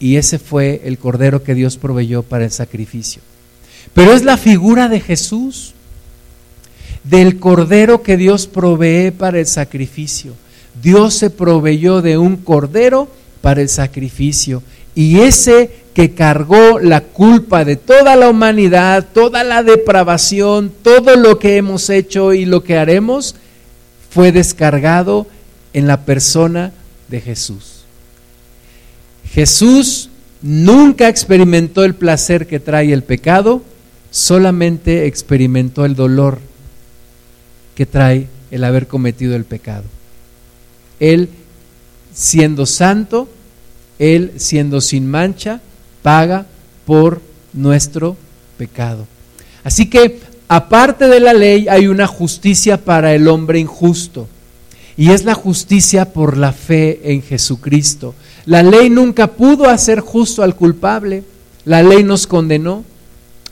[0.00, 3.22] y ese fue el cordero que Dios proveyó para el sacrificio.
[3.92, 5.74] Pero es la figura de Jesús,
[7.04, 10.34] del cordero que Dios provee para el sacrificio.
[10.82, 13.08] Dios se proveyó de un cordero
[13.40, 14.62] para el sacrificio.
[14.94, 21.38] Y ese que cargó la culpa de toda la humanidad, toda la depravación, todo lo
[21.38, 23.36] que hemos hecho y lo que haremos,
[24.10, 25.26] fue descargado
[25.72, 26.72] en la persona
[27.08, 27.84] de Jesús.
[29.32, 30.10] Jesús
[30.42, 33.62] nunca experimentó el placer que trae el pecado,
[34.10, 36.38] solamente experimentó el dolor
[37.74, 39.84] que trae el haber cometido el pecado.
[41.00, 41.28] Él,
[42.12, 43.28] siendo santo,
[43.98, 45.60] Él siendo sin mancha,
[46.02, 46.46] paga
[46.84, 47.20] por
[47.52, 48.16] nuestro
[48.56, 49.06] pecado.
[49.62, 54.28] Así que, aparte de la ley, hay una justicia para el hombre injusto.
[54.96, 58.14] y es la justicia por la fe en Jesucristo.
[58.46, 61.24] La ley nunca pudo hacer justo al culpable,
[61.64, 62.84] la ley nos condenó,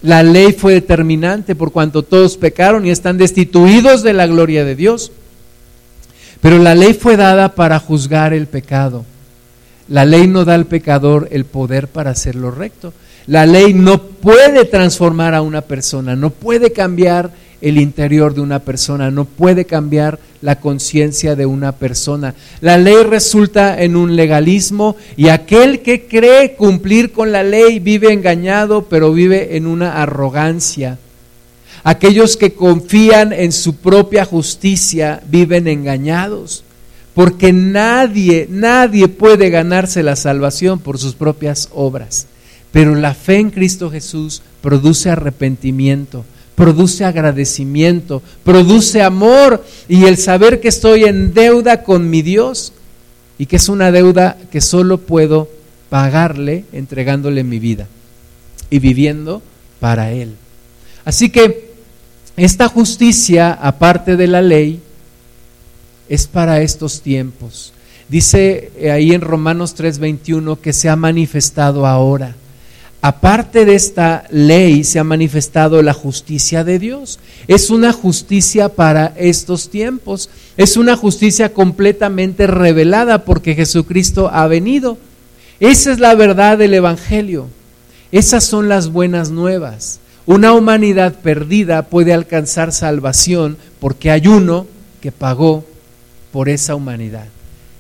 [0.03, 4.77] la ley fue determinante por cuanto todos pecaron y están destituidos de la gloria de
[4.77, 5.13] Dios.
[6.43, 9.05] Pero la ley fue dada para juzgar el pecado.
[9.87, 12.93] La ley no da al pecador el poder para hacer lo recto.
[13.29, 18.59] La ley no puede transformar a una persona, no puede cambiar el interior de una
[18.59, 22.35] persona, no puede cambiar la conciencia de una persona.
[22.61, 28.13] La ley resulta en un legalismo y aquel que cree cumplir con la ley vive
[28.13, 30.99] engañado, pero vive en una arrogancia.
[31.85, 36.63] Aquellos que confían en su propia justicia viven engañados,
[37.15, 42.27] porque nadie, nadie puede ganarse la salvación por sus propias obras.
[42.71, 50.61] Pero la fe en Cristo Jesús produce arrepentimiento, produce agradecimiento, produce amor y el saber
[50.61, 52.73] que estoy en deuda con mi Dios
[53.39, 55.51] y que es una deuda que solo puedo
[55.91, 57.89] pagarle entregándole mi vida
[58.71, 59.43] y viviendo
[59.81, 60.37] para Él.
[61.05, 61.72] Así que
[62.37, 64.81] esta justicia, aparte de la ley,
[66.09, 67.73] es para estos tiempos.
[68.09, 72.35] Dice ahí en Romanos 3:21 que se ha manifestado ahora
[73.03, 77.19] aparte de esta ley se ha manifestado la justicia de Dios.
[77.49, 80.31] Es una justicia para estos tiempos.
[80.57, 84.97] Es una justicia completamente revelada porque Jesucristo ha venido.
[85.59, 87.49] Esa es la verdad del Evangelio.
[88.13, 89.99] Esas son las buenas nuevas.
[90.27, 94.67] Una humanidad perdida puede alcanzar salvación porque hay uno
[95.01, 95.65] que pagó
[96.33, 97.27] por esa humanidad.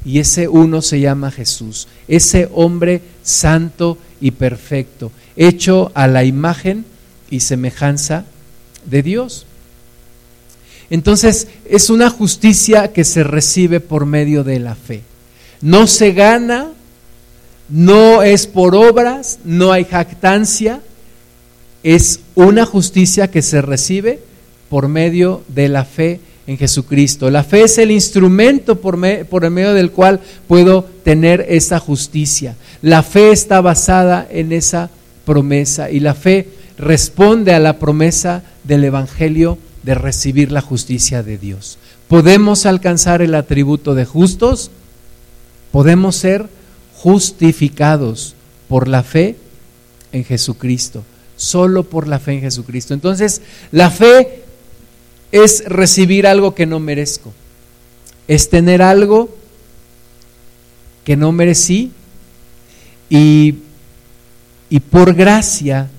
[0.04, 6.84] Y ese uno se llama Jesús, ese hombre santo y perfecto, hecho a la imagen
[7.30, 8.24] y semejanza
[8.84, 9.46] de Dios.
[10.90, 15.02] Entonces es una justicia que se recibe por medio de la fe.
[15.60, 16.72] No se gana,
[17.68, 20.80] no es por obras, no hay jactancia,
[21.82, 24.20] es una justicia que se recibe
[24.68, 27.30] por medio de la fe en Jesucristo.
[27.30, 32.56] La fe es el instrumento por, el medio del cual puedo tener esa justicia.
[32.80, 34.90] La fe está basada en esa
[35.24, 41.38] promesa y la fe responde a la promesa del Evangelio de recibir la justicia de
[41.38, 41.78] Dios.
[42.08, 44.70] ¿Podemos alcanzar el atributo de justos?
[45.70, 46.48] Podemos ser
[46.96, 48.34] justificados
[48.68, 49.36] por la fe
[50.12, 51.04] en Jesucristo,
[51.42, 52.94] solo por la fe en Jesucristo.
[52.94, 54.44] Entonces, la fe
[55.32, 57.32] es recibir algo que no merezco,
[58.28, 59.28] es tener algo
[61.04, 61.90] que no merecí
[63.10, 63.56] y,
[64.70, 65.90] y por gracia,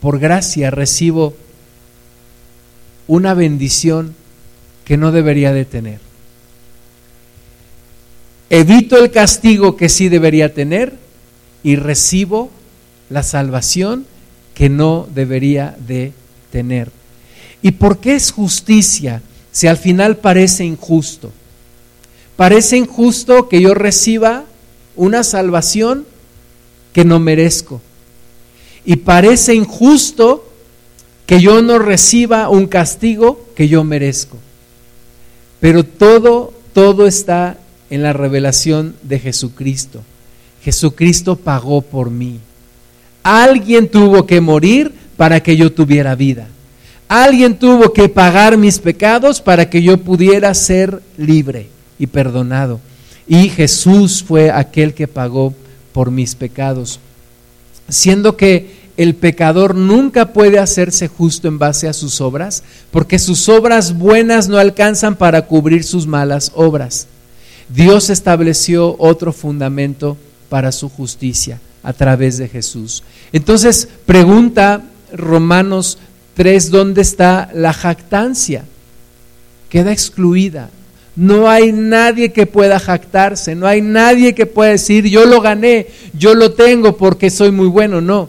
[0.00, 1.34] por gracia recibo
[3.08, 4.14] una bendición
[4.84, 5.98] que no debería de tener.
[8.48, 10.94] Evito el castigo que sí debería tener
[11.64, 12.50] y recibo
[13.10, 14.06] la salvación
[14.54, 16.12] que no debería de
[16.50, 16.90] tener.
[17.62, 21.32] ¿Y por qué es justicia si al final parece injusto?
[22.36, 24.44] Parece injusto que yo reciba
[24.96, 26.06] una salvación
[26.92, 27.80] que no merezco.
[28.84, 30.48] Y parece injusto
[31.26, 34.38] que yo no reciba un castigo que yo merezco.
[35.60, 37.58] Pero todo, todo está
[37.90, 40.02] en la revelación de Jesucristo.
[40.62, 42.40] Jesucristo pagó por mí.
[43.30, 46.46] Alguien tuvo que morir para que yo tuviera vida.
[47.08, 52.80] Alguien tuvo que pagar mis pecados para que yo pudiera ser libre y perdonado.
[53.26, 55.52] Y Jesús fue aquel que pagó
[55.92, 57.00] por mis pecados.
[57.90, 63.46] Siendo que el pecador nunca puede hacerse justo en base a sus obras, porque sus
[63.50, 67.06] obras buenas no alcanzan para cubrir sus malas obras.
[67.68, 70.16] Dios estableció otro fundamento
[70.48, 73.02] para su justicia a través de Jesús.
[73.32, 75.98] Entonces, pregunta Romanos
[76.38, 78.64] Tres, ¿dónde está la jactancia?
[79.68, 80.70] Queda excluida.
[81.16, 85.88] No hay nadie que pueda jactarse, no hay nadie que pueda decir, yo lo gané,
[86.16, 88.28] yo lo tengo porque soy muy bueno, no.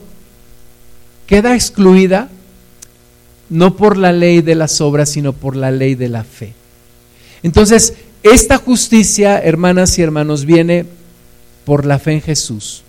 [1.28, 2.30] Queda excluida
[3.52, 6.56] no por la ley de las obras, sino por la ley de la fe.
[7.44, 7.94] Entonces,
[8.24, 10.88] esta justicia, hermanas y hermanos, viene
[11.64, 12.82] por la fe en Jesús.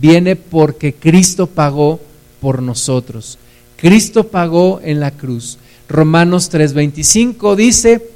[0.00, 2.00] Viene porque Cristo pagó
[2.40, 3.38] por nosotros.
[3.76, 5.58] Cristo pagó en la cruz.
[5.88, 8.08] Romanos 3:25 dice,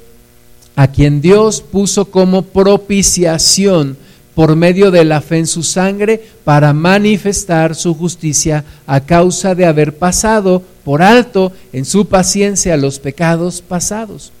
[0.75, 3.97] a quien Dios puso como propiciación
[4.35, 9.65] por medio de la fe en su sangre para manifestar su justicia a causa de
[9.65, 14.31] haber pasado por alto en su paciencia los pecados pasados.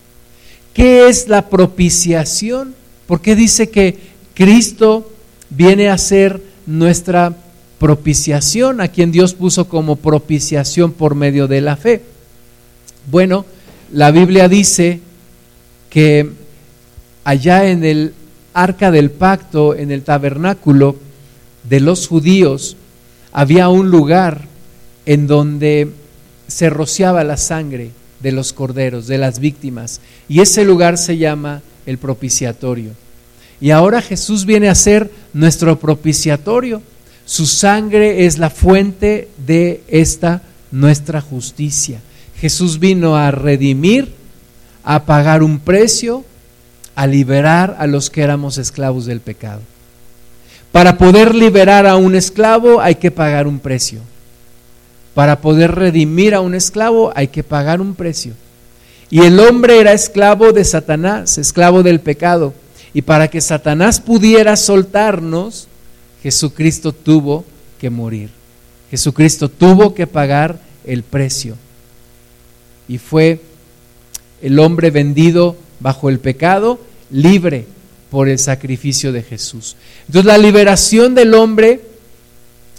[0.77, 2.75] ¿qué es la propiciación?
[3.07, 3.97] ¿Por qué dice que
[4.35, 5.11] Cristo
[5.49, 7.33] viene a ser nuestra
[7.79, 12.03] propiciación, a quien Dios puso como propiciación por medio de la fe?
[13.09, 13.45] Bueno,
[13.91, 14.99] la Biblia dice
[15.89, 16.29] que
[17.23, 18.13] allá en el
[18.53, 20.97] arca del pacto, en el tabernáculo
[21.63, 22.75] de los judíos,
[23.31, 24.45] había un lugar
[25.05, 25.91] en donde
[26.47, 31.61] se rociaba la sangre de los corderos, de las víctimas, y ese lugar se llama
[31.85, 32.91] el propiciatorio.
[33.59, 36.81] Y ahora Jesús viene a ser nuestro propiciatorio.
[37.25, 40.41] Su sangre es la fuente de esta
[40.71, 41.99] nuestra justicia.
[42.39, 44.13] Jesús vino a redimir,
[44.83, 46.23] a pagar un precio
[46.97, 49.61] a liberar a los que éramos esclavos del pecado.
[50.71, 53.99] Para poder liberar a un esclavo hay que pagar un precio.
[55.13, 58.33] Para poder redimir a un esclavo hay que pagar un precio.
[59.11, 62.55] Y el hombre era esclavo de Satanás, esclavo del pecado.
[62.97, 65.67] Y para que Satanás pudiera soltarnos,
[66.23, 67.45] Jesucristo tuvo
[67.79, 68.31] que morir.
[68.89, 71.57] Jesucristo tuvo que pagar el precio.
[72.87, 73.39] Y fue
[74.41, 76.79] el hombre vendido bajo el pecado,
[77.11, 77.67] libre
[78.09, 79.75] por el sacrificio de Jesús.
[80.07, 81.81] Entonces la liberación del hombre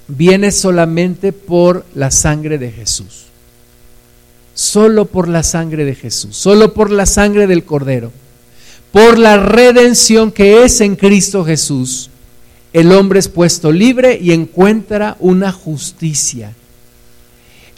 [0.09, 3.27] viene solamente por la sangre de Jesús.
[4.53, 8.11] Solo por la sangre de Jesús, solo por la sangre del Cordero,
[8.93, 12.11] por la redención que es en Cristo Jesús,
[12.73, 16.53] el hombre es puesto libre y encuentra una justicia.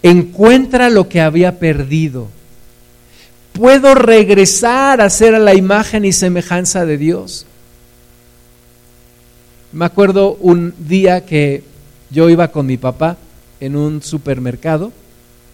[0.02, 2.28] Encuentra lo que había perdido
[3.52, 7.44] puedo regresar a ser a la imagen y semejanza de Dios.
[9.72, 11.62] Me acuerdo un día que
[12.10, 13.18] yo iba con mi papá
[13.60, 14.92] en un supermercado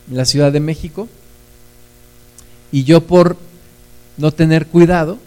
[0.09, 1.09] en la Ciudad de México
[2.71, 3.37] y yo por
[4.17, 5.19] no tener cuidado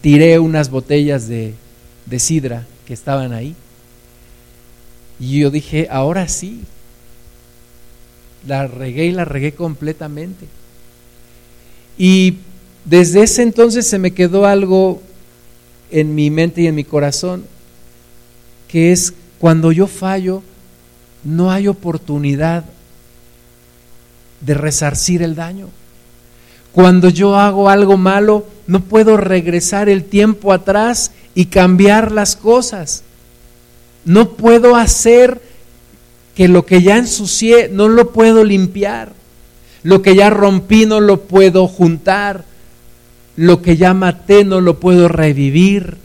[0.00, 1.54] tiré unas botellas de,
[2.06, 3.54] de sidra que estaban ahí
[5.20, 6.62] y yo dije, ahora sí,
[8.46, 10.46] la regué y la regué completamente.
[11.96, 12.36] Y
[12.84, 15.02] desde ese entonces se me quedó algo
[15.90, 17.44] en mi mente y en mi corazón,
[18.68, 20.42] que es cuando yo fallo,
[21.24, 22.64] no hay oportunidad
[24.40, 25.68] de resarcir el daño.
[26.72, 33.02] Cuando yo hago algo malo, no puedo regresar el tiempo atrás y cambiar las cosas.
[34.04, 35.40] No puedo hacer
[36.34, 39.12] que lo que ya ensucié no lo puedo limpiar,
[39.82, 42.44] lo que ya rompí no lo puedo juntar,
[43.36, 45.96] lo que ya maté no lo puedo revivir,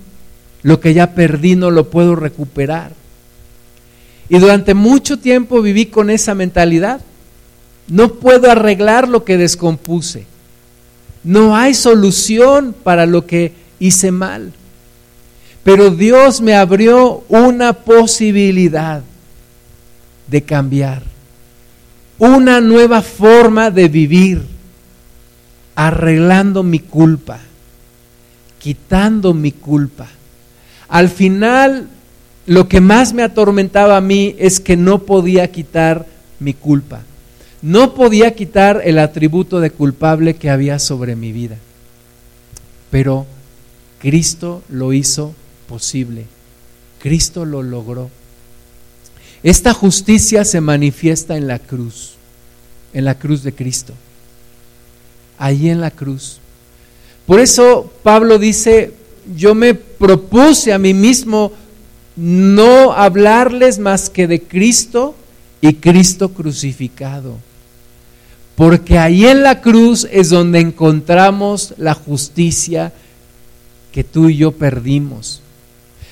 [0.64, 2.94] lo que ya perdí no lo puedo recuperar.
[4.30, 7.02] Y durante mucho tiempo viví con esa mentalidad.
[7.88, 10.26] No puedo arreglar lo que descompuse.
[11.24, 14.54] No hay solución para lo que hice mal.
[15.64, 19.02] Pero Dios me abrió una posibilidad
[20.28, 21.04] de cambiar,
[22.18, 24.42] una nueva forma de vivir,
[25.76, 27.40] arreglando mi culpa,
[28.60, 30.08] quitando mi culpa.
[30.90, 31.88] Al final,
[32.46, 36.06] lo que más me atormentaba a mí es que no podía quitar
[36.40, 37.02] mi culpa.
[37.64, 41.58] No podía quitar el atributo de culpable que había sobre mi vida.
[42.92, 43.26] Pero
[44.00, 45.34] Cristo lo hizo
[45.68, 46.26] posible.
[47.00, 48.10] Cristo lo logró.
[49.44, 52.16] Esta justicia se manifiesta en la cruz,
[52.94, 53.94] en la cruz de Cristo,
[55.38, 56.40] ahí en la cruz.
[57.26, 58.94] Por eso Pablo dice,
[59.36, 61.54] yo me propuse a mí mismo
[62.18, 65.16] no hablarles más que de Cristo
[65.62, 67.38] y Cristo crucificado.
[68.56, 72.94] Porque ahí en la cruz es donde encontramos la justicia
[73.92, 75.42] que tú y yo perdimos.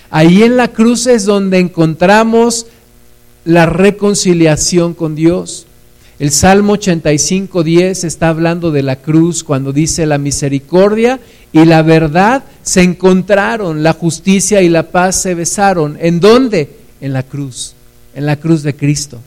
[0.10, 2.66] Ahí en la cruz es donde encontramos
[3.46, 5.66] la reconciliación con Dios.
[6.20, 11.20] El Salmo 85, 10 está hablando de la cruz cuando dice la misericordia
[11.52, 15.98] y la verdad se encontraron, la justicia y la paz se besaron.
[16.00, 16.70] ¿En dónde?
[17.02, 17.74] En la cruz,
[18.14, 19.20] en la cruz de Cristo.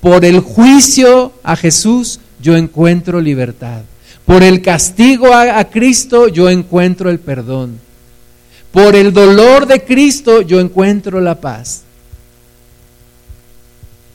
[0.00, 3.82] Por el juicio a Jesús yo encuentro libertad.
[4.24, 7.78] Por el castigo a, Cristo yo encuentro el perdón.
[8.72, 11.82] Por el dolor de Cristo yo encuentro la paz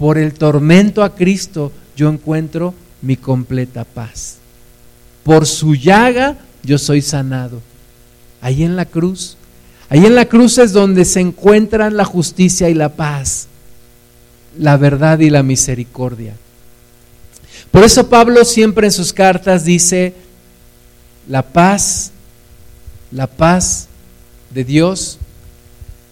[0.04, 4.36] por el tormento a Cristo yo encuentro mi completa paz.
[5.24, 7.62] Por su llaga yo soy sanado.
[8.42, 9.38] Ahí en la cruz.
[9.88, 13.48] Ahí en la cruz es donde se encuentran la justicia y la paz,
[14.58, 16.36] la verdad y la misericordia.
[17.72, 20.14] Por eso Pablo siempre en sus cartas dice,
[21.28, 22.12] la paz,
[23.12, 23.88] la paz
[24.52, 25.18] de Dios,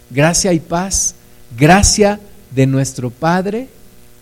[0.10, 1.16] gracia y paz,
[1.58, 2.20] gracia
[2.52, 3.68] de nuestro Padre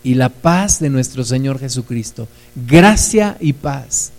[0.02, 2.28] y la paz de nuestro Señor Jesucristo.
[2.54, 4.10] Gracia y paz.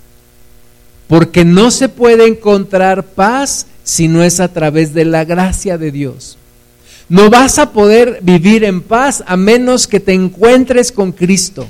[1.07, 5.91] Porque no se puede encontrar paz si no es a través de la gracia de
[5.91, 6.37] Dios.
[7.11, 11.67] No vas a poder vivir en paz a menos que te encuentres con Cristo.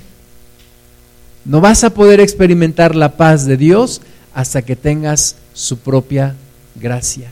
[1.46, 4.02] No vas a poder experimentar la paz de Dios
[4.36, 6.36] hasta que tengas su propia
[6.76, 7.32] gracia.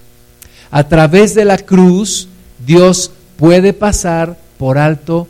[0.71, 2.27] A través de la cruz,
[2.65, 5.27] Dios puede pasar por alto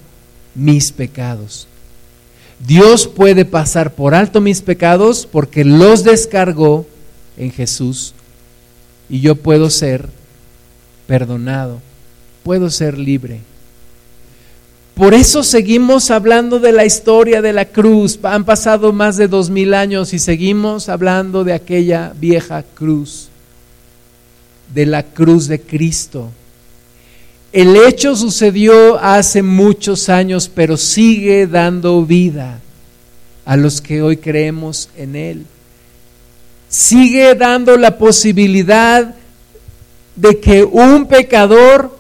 [0.56, 1.68] mis pecados.
[2.66, 6.88] Dios puede pasar por alto mis pecados porque los descargó
[7.36, 8.14] en Jesús
[9.10, 10.08] y yo puedo ser
[11.08, 11.82] perdonado,
[12.44, 13.42] puedo ser libre.
[15.00, 18.20] Por eso seguimos hablando de la historia de la cruz.
[18.24, 23.30] Han pasado más de dos mil años y seguimos hablando de aquella vieja cruz,
[24.74, 26.32] de la cruz de Cristo.
[27.54, 32.60] El hecho sucedió hace muchos años, pero sigue dando vida
[33.46, 35.46] a los que hoy creemos en Él.
[36.68, 39.16] Sigue dando la posibilidad
[40.18, 41.99] de que un pecador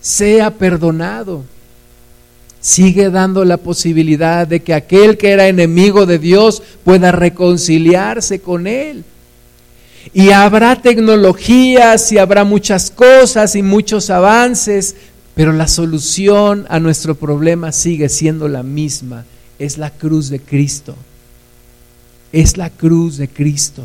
[0.00, 1.44] sea perdonado
[2.60, 8.66] sigue dando la posibilidad de que aquel que era enemigo de Dios pueda reconciliarse con
[8.66, 9.04] Él.
[10.12, 14.96] Y habrá tecnologías y habrá muchas cosas y muchos avances,
[15.34, 19.24] pero la solución a nuestro problema sigue siendo la misma.
[19.58, 20.94] Es la cruz de Cristo.
[22.32, 23.84] Es la cruz de Cristo.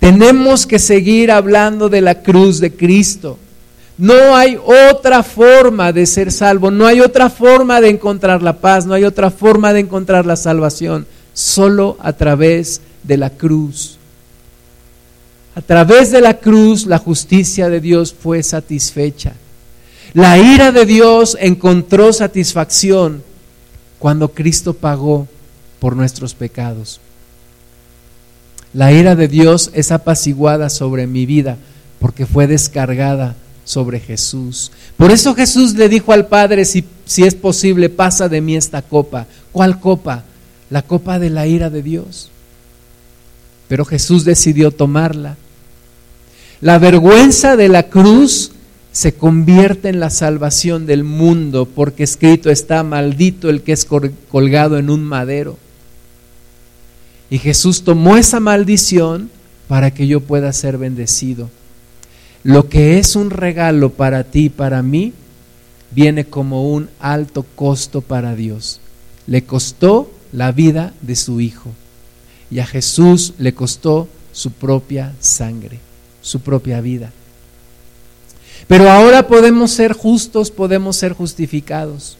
[0.00, 3.38] Tenemos que seguir hablando de la cruz de Cristo.
[3.98, 8.84] No hay otra forma de ser salvo, no hay otra forma de encontrar la paz,
[8.84, 13.96] no hay otra forma de encontrar la salvación, solo a través de la cruz.
[15.54, 19.32] A través de la cruz la justicia de Dios fue satisfecha.
[20.12, 23.22] La ira de Dios encontró satisfacción
[23.98, 25.26] cuando Cristo pagó
[25.80, 27.00] por nuestros pecados.
[28.74, 31.56] La ira de Dios es apaciguada sobre mi vida
[31.98, 33.34] porque fue descargada
[33.66, 34.72] sobre Jesús.
[34.96, 38.80] Por eso Jesús le dijo al Padre, si, si es posible, pasa de mí esta
[38.80, 39.26] copa.
[39.52, 40.24] ¿Cuál copa?
[40.70, 42.30] La copa de la ira de Dios.
[43.68, 45.36] Pero Jesús decidió tomarla.
[46.62, 48.52] La vergüenza de la cruz
[48.92, 54.78] se convierte en la salvación del mundo, porque escrito está, maldito el que es colgado
[54.78, 55.58] en un madero.
[57.28, 59.28] Y Jesús tomó esa maldición
[59.68, 61.50] para que yo pueda ser bendecido.
[62.46, 65.12] Lo que es un regalo para ti y para mí
[65.90, 68.78] viene como un alto costo para Dios.
[69.26, 71.72] Le costó la vida de su Hijo
[72.48, 75.80] y a Jesús le costó su propia sangre,
[76.22, 77.10] su propia vida.
[78.68, 82.16] Pero ahora podemos ser justos, podemos ser justificados.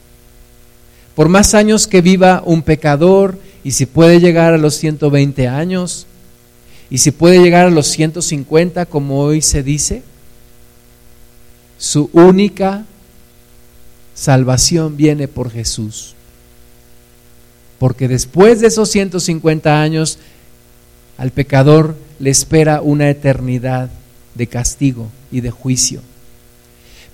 [1.15, 6.09] Por más años que viva un pecador, y si puede llegar a los 120 años,
[6.91, 10.03] y si puede llegar a los 150, como hoy se dice,
[11.79, 12.85] su única
[14.15, 16.15] salvación viene por Jesús.
[17.79, 20.19] Porque después de esos 150 años,
[21.19, 23.91] al pecador le espera una eternidad
[24.35, 26.01] de castigo y de juicio.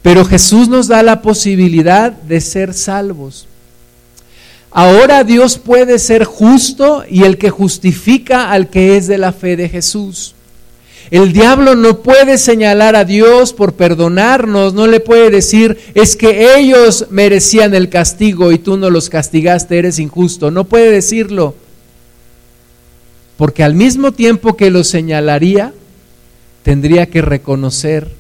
[0.03, 3.47] Pero Jesús nos da la posibilidad de ser salvos.
[4.71, 9.57] Ahora Dios puede ser justo y el que justifica al que es de la fe
[9.57, 10.35] de Jesús.
[11.13, 16.57] El diablo no puede señalar a Dios por perdonarnos, no le puede decir, es que
[16.57, 20.51] ellos merecían el castigo y tú no los castigaste, eres injusto.
[20.51, 21.55] No puede decirlo.
[23.37, 25.75] Porque al mismo tiempo que lo señalaría,
[26.63, 28.11] tendría que reconocer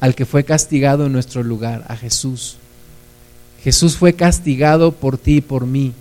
[0.00, 2.58] al que fue castigado en nuestro lugar, a Jesús.
[3.64, 5.94] Jesús fue castigado por ti y por mí.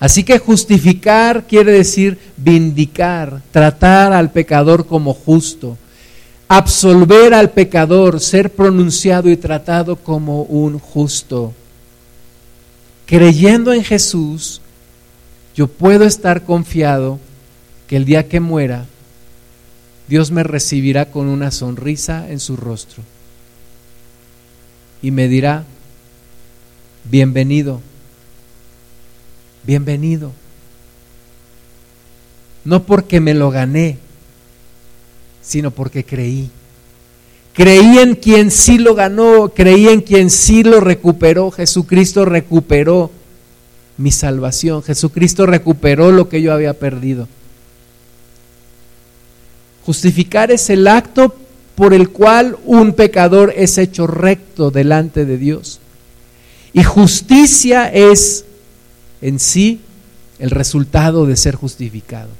[0.00, 5.76] Así que justificar quiere decir vindicar, tratar al pecador como justo,
[6.48, 11.52] absolver al pecador, ser pronunciado y tratado como un justo.
[13.04, 14.62] Creyendo en Jesús,
[15.54, 17.20] yo puedo estar confiado
[17.86, 18.86] que el día que muera,
[20.08, 23.02] Dios me recibirá con una sonrisa en su rostro
[25.02, 25.64] y me dirá,
[27.04, 27.82] bienvenido
[29.64, 30.32] bienvenido.
[32.64, 33.98] No porque me lo gané,
[35.42, 36.50] sino porque creí.
[37.54, 41.50] Creí en quien sí lo ganó, creí en quien sí lo recuperó.
[41.50, 43.10] Jesucristo recuperó
[43.96, 44.82] mi salvación.
[44.82, 47.28] Jesucristo recuperó lo que yo había perdido.
[49.84, 51.34] Justificar es el acto
[51.74, 55.80] por el cual un pecador es hecho recto delante de Dios.
[56.72, 58.44] Y justicia es
[59.22, 59.80] en sí
[60.38, 62.30] el resultado de ser justificado.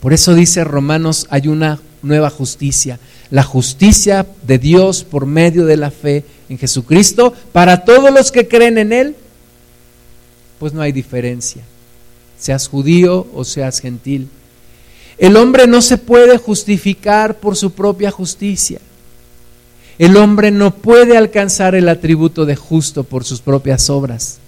[0.00, 2.98] Por eso dice Romanos, hay una nueva justicia,
[3.30, 8.46] la justicia de Dios por medio de la fe en Jesucristo para todos los que
[8.46, 9.16] creen en Él,
[10.58, 11.62] pues no hay diferencia,
[12.38, 14.28] seas judío o seas gentil.
[15.16, 18.80] El hombre no se puede justificar por su propia justicia.
[19.98, 24.38] El hombre no puede alcanzar el atributo de justo por sus propias obras.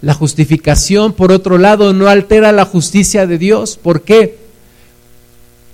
[0.00, 3.78] La justificación, por otro lado, no altera la justicia de Dios.
[3.82, 4.38] ¿Por qué?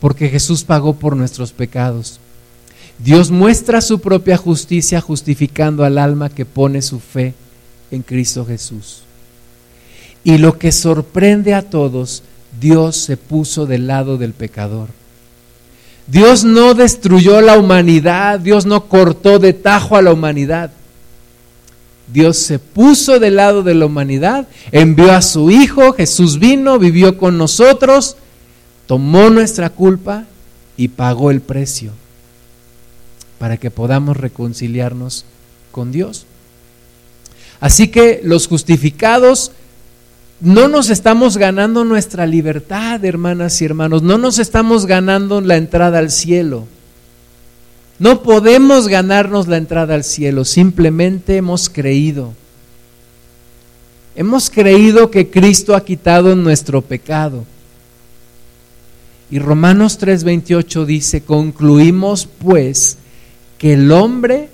[0.01, 2.21] Porque Jesús pagó por nuestros pecados.
[2.99, 7.35] Dios muestra su propia justicia justificando al alma que pone su fe
[7.91, 9.03] en Cristo Jesús.
[10.23, 12.23] Y lo que sorprende a todos,
[12.61, 14.89] Dios se puso del lado del pecador.
[16.07, 20.71] Dios no destruyó la humanidad, Dios no cortó de tajo a la humanidad.
[22.13, 27.17] Dios se puso del lado de la humanidad, envió a su Hijo, Jesús vino, vivió
[27.17, 28.17] con nosotros,
[28.87, 30.25] tomó nuestra culpa
[30.77, 31.93] y pagó el precio
[33.39, 35.25] para que podamos reconciliarnos
[35.73, 36.27] con Dios.
[37.61, 39.53] Así que los justificados
[40.41, 45.99] no nos estamos ganando nuestra libertad, hermanas y hermanos, no nos estamos ganando la entrada
[45.99, 46.67] al cielo.
[47.99, 52.33] No podemos ganarnos la entrada al cielo, simplemente hemos creído.
[54.17, 57.45] Hemos creído que Cristo ha quitado nuestro pecado.
[59.31, 62.99] Y Romanos 3:28 dice, concluimos pues
[63.59, 64.49] que el hombre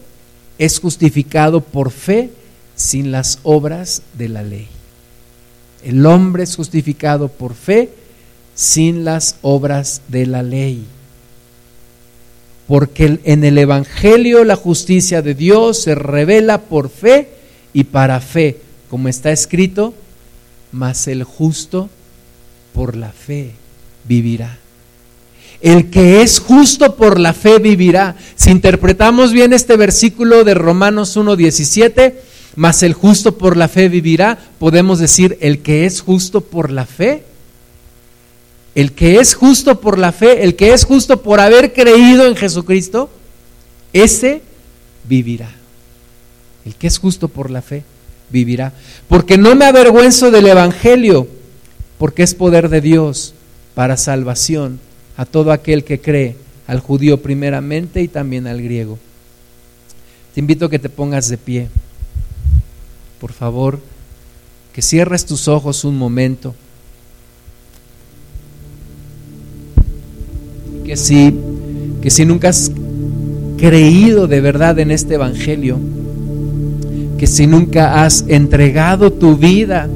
[0.58, 2.30] es justificado por fe
[2.76, 4.68] sin las obras de la ley.
[5.82, 7.90] El hombre es justificado por fe
[8.54, 10.84] sin las obras de la ley.
[12.70, 17.28] Porque en el Evangelio la justicia de Dios se revela por fe
[17.72, 18.58] y para fe,
[18.88, 19.92] como está escrito,
[20.70, 21.90] mas el justo
[22.72, 23.54] por la fe
[24.04, 24.56] vivirá.
[25.60, 28.14] El que es justo por la fe vivirá.
[28.36, 32.14] Si interpretamos bien este versículo de Romanos 1.17,
[32.54, 36.86] mas el justo por la fe vivirá, podemos decir, el que es justo por la
[36.86, 37.24] fe,
[38.74, 42.36] el que es justo por la fe, el que es justo por haber creído en
[42.36, 43.10] Jesucristo,
[43.92, 44.42] ese
[45.04, 45.50] vivirá.
[46.64, 47.82] El que es justo por la fe
[48.30, 48.72] vivirá.
[49.08, 51.26] Porque no me avergüenzo del Evangelio,
[51.98, 53.34] porque es poder de Dios
[53.74, 54.78] para salvación
[55.16, 58.98] a todo aquel que cree, al judío primeramente y también al griego.
[60.34, 61.68] Te invito a que te pongas de pie
[63.20, 63.78] por favor,
[64.72, 66.54] que cierres tus ojos un momento.
[70.84, 71.34] Que si,
[72.00, 72.72] que si nunca has
[73.56, 75.78] creído de verdad en este Evangelio,
[77.18, 79.88] que si nunca has entregado tu vida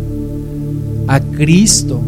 [1.08, 2.00] a Cristo,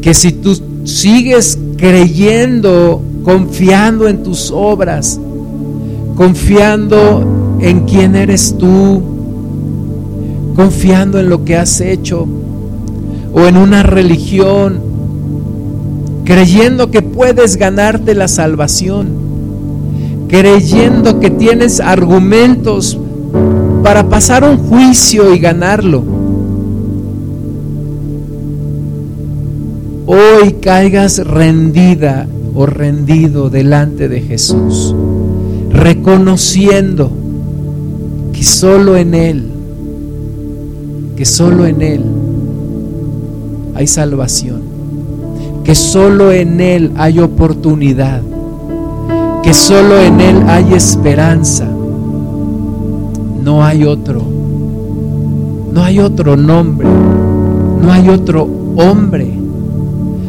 [0.00, 5.18] que si tú sigues creyendo, confiando en tus obras,
[6.16, 9.02] confiando en quién eres tú,
[10.54, 12.26] confiando en lo que has hecho
[13.32, 14.91] o en una religión,
[16.24, 19.08] creyendo que puedes ganarte la salvación,
[20.28, 22.98] creyendo que tienes argumentos
[23.82, 26.02] para pasar un juicio y ganarlo.
[30.06, 34.94] Hoy caigas rendida o rendido delante de Jesús,
[35.70, 37.10] reconociendo
[38.32, 39.52] que solo en Él
[41.16, 42.02] que solo en Él
[43.74, 44.62] hay salvación,
[45.64, 48.20] que solo en Él hay oportunidad,
[49.42, 51.66] que solo en Él hay esperanza.
[53.42, 54.22] No hay otro,
[55.72, 56.86] no hay otro nombre,
[57.82, 59.26] no hay otro hombre,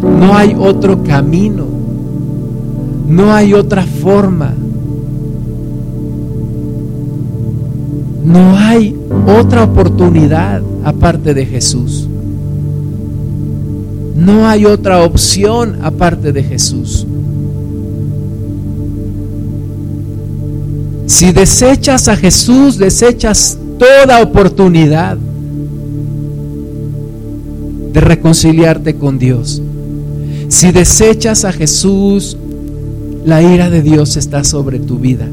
[0.02, 1.66] no hay otro camino,
[3.08, 4.54] no hay otra forma.
[8.26, 12.08] No hay otra oportunidad aparte de Jesús.
[14.16, 17.08] No hay otra opción aparte de Jesús.
[21.08, 25.18] Si desechas a Jesús, desechas toda oportunidad
[27.92, 29.62] de reconciliarte con Dios.
[30.48, 32.38] Si desechas a Jesús,
[33.26, 35.28] la ira de Dios está sobre tu vida.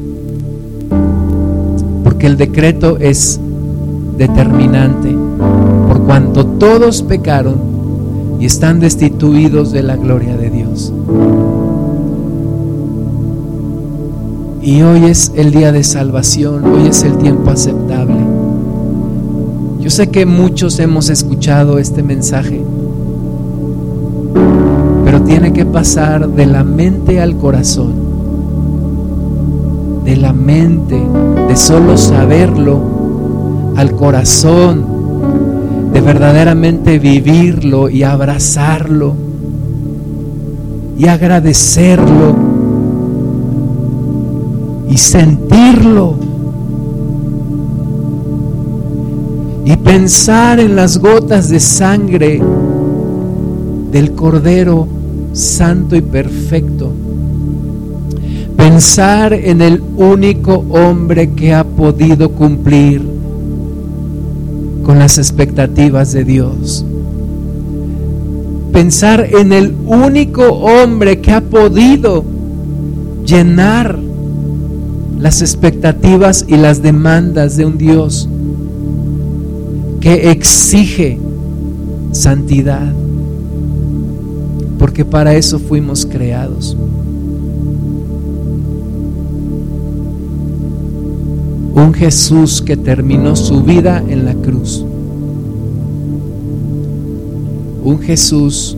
[2.03, 3.39] Porque el decreto es
[4.17, 5.15] determinante
[5.87, 7.70] por cuanto todos pecaron
[8.41, 10.91] y están destituidos de la gloria de Dios.
[14.63, 18.17] Y hoy es el día de salvación, hoy es el tiempo aceptable.
[19.79, 22.65] Yo sé que muchos hemos escuchado este mensaje,
[25.05, 27.93] pero tiene que pasar de la mente al corazón,
[30.03, 30.99] de la mente,
[31.47, 32.79] de solo saberlo,
[33.75, 34.90] al corazón,
[35.93, 39.15] de verdaderamente vivirlo y abrazarlo
[40.97, 42.35] y agradecerlo
[44.89, 46.15] y sentirlo
[49.65, 52.41] y pensar en las gotas de sangre
[53.91, 54.87] del Cordero
[55.33, 56.91] Santo y Perfecto.
[58.57, 63.01] Pensar en el único hombre que ha podido cumplir
[64.91, 66.83] con las expectativas de Dios.
[68.73, 72.25] Pensar en el único hombre que ha podido
[73.25, 73.97] llenar
[75.17, 78.27] las expectativas y las demandas de un Dios
[80.01, 81.17] que exige
[82.11, 82.91] santidad,
[84.77, 86.75] porque para eso fuimos creados.
[91.73, 94.85] Un Jesús que terminó su vida en la cruz.
[97.83, 98.77] Un Jesús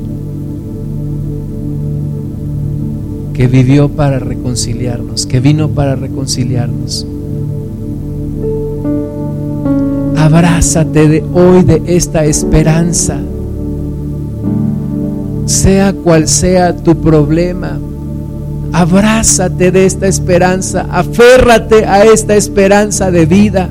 [3.34, 7.06] que vivió para reconciliarnos, que vino para reconciliarnos.
[10.16, 13.20] Abrázate de hoy de esta esperanza,
[15.46, 17.80] sea cual sea tu problema.
[18.74, 23.70] Abrázate de esta esperanza, aférrate a esta esperanza de vida.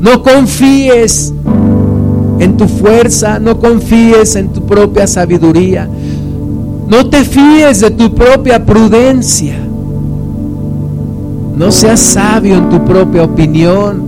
[0.00, 1.34] No confíes
[2.38, 5.88] en tu fuerza, no confíes en tu propia sabiduría,
[6.88, 9.56] no te fíes de tu propia prudencia.
[11.56, 14.02] No seas sabio en tu propia opinión.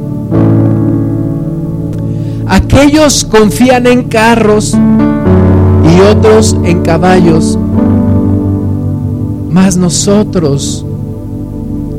[2.47, 7.59] Aquellos confían en carros y otros en caballos.
[9.55, 10.85] Mas nosotros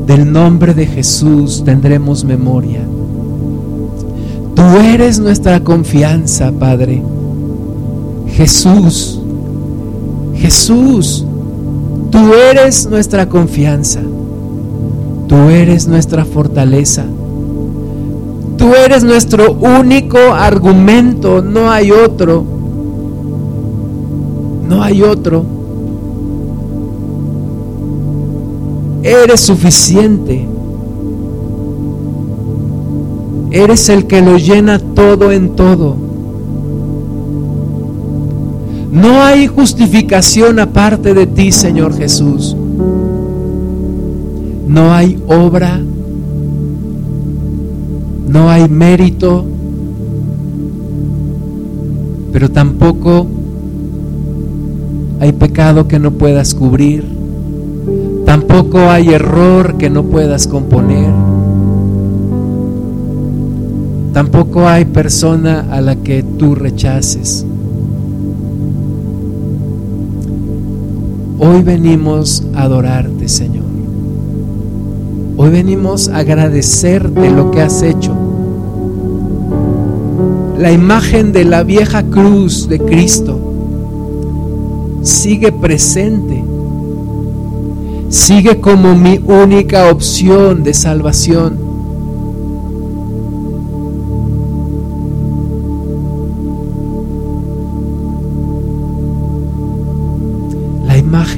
[0.06, 2.82] del nombre de Jesús tendremos memoria.
[4.54, 7.02] Tú eres nuestra confianza, Padre.
[8.28, 9.20] Jesús
[10.36, 11.24] Jesús,
[12.10, 14.00] tú eres nuestra confianza,
[15.26, 17.04] tú eres nuestra fortaleza,
[18.58, 22.44] tú eres nuestro único argumento, no hay otro,
[24.68, 25.55] no hay otro.
[29.06, 30.44] Eres suficiente.
[33.52, 35.96] Eres el que lo llena todo en todo.
[38.90, 42.56] No hay justificación aparte de ti, Señor Jesús.
[44.66, 45.80] No hay obra,
[48.28, 49.44] no hay mérito,
[52.32, 53.28] pero tampoco
[55.20, 57.15] hay pecado que no puedas cubrir,
[58.26, 61.10] tampoco hay error que no puedas componer,
[64.12, 67.46] tampoco hay persona a la que tú rechaces.
[71.38, 73.64] Hoy venimos a adorarte, Señor.
[75.38, 78.14] Hoy venimos a agradecerte lo que has hecho.
[80.58, 83.38] La imagen de la vieja cruz de Cristo
[85.02, 86.35] sigue presente.
[88.08, 91.66] Sigue como mi única opción de salvación.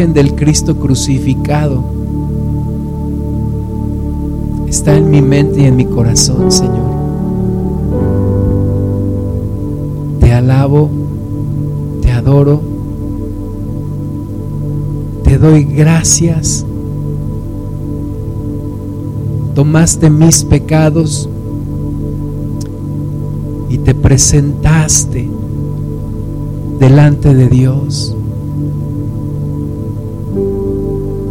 [0.07, 1.83] del Cristo crucificado
[4.69, 6.87] está en mi mente y en mi corazón, Señor.
[10.21, 10.89] Te alabo,
[12.01, 12.61] te adoro,
[15.39, 16.64] doy gracias.
[19.55, 21.28] Tomaste mis pecados
[23.68, 25.28] y te presentaste
[26.78, 28.14] delante de Dios.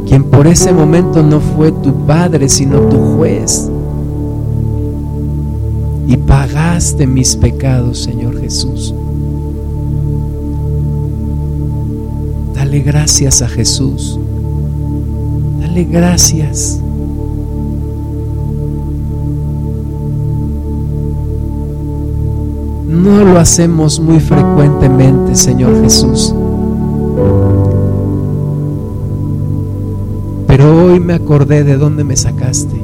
[0.08, 3.70] quien por ese momento no fue tu padre, sino tu juez.
[6.08, 8.94] Y pagaste mis pecados, Señor Jesús.
[12.68, 14.20] Dale gracias a Jesús.
[15.62, 16.82] Dale gracias.
[22.90, 26.36] no lo hacemos muy frecuentemente, Señor Jesús.
[30.48, 32.76] Pero hoy me acordé de dónde me sacaste.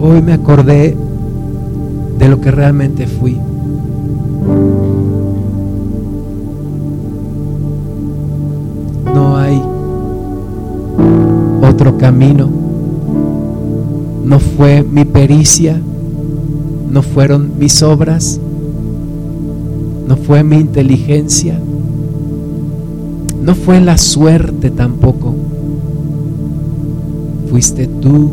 [0.00, 0.96] Hoy me acordé
[2.18, 3.38] de lo que realmente fui.
[11.98, 12.48] Camino.
[14.24, 15.80] No fue mi pericia,
[16.90, 18.40] no fueron mis obras,
[20.08, 21.60] no fue mi inteligencia,
[23.42, 25.34] no fue la suerte tampoco.
[27.50, 28.30] Fuiste tú,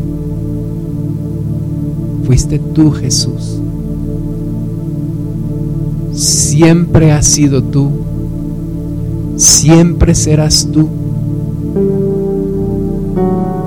[2.26, 3.60] fuiste tú Jesús.
[6.12, 7.90] Siempre has sido tú,
[9.36, 10.88] siempre serás tú,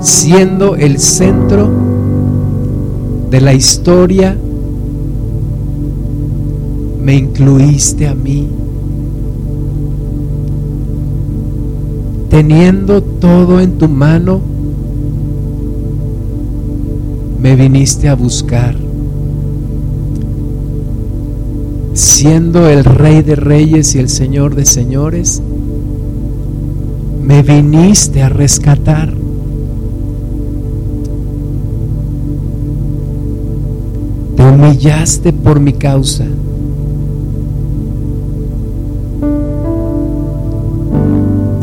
[0.08, 1.68] siendo el centro
[3.30, 4.36] de la historia,
[7.00, 8.48] me incluiste a mí.
[12.38, 14.40] teniendo todo en tu mano,
[17.40, 18.76] me viniste a buscar.
[21.94, 25.42] Siendo el Rey de Reyes y el Señor de Señores,
[27.24, 29.17] me viniste a rescatar.
[34.58, 36.26] Humillaste por mi causa.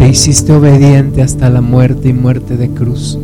[0.08, 3.20] hiciste obediente hasta la muerte y muerte de cruz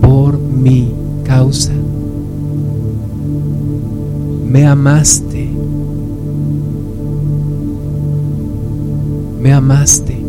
[0.00, 0.92] por mi
[1.24, 1.72] causa.
[4.46, 5.50] Me amaste.
[9.42, 10.22] Me amaste.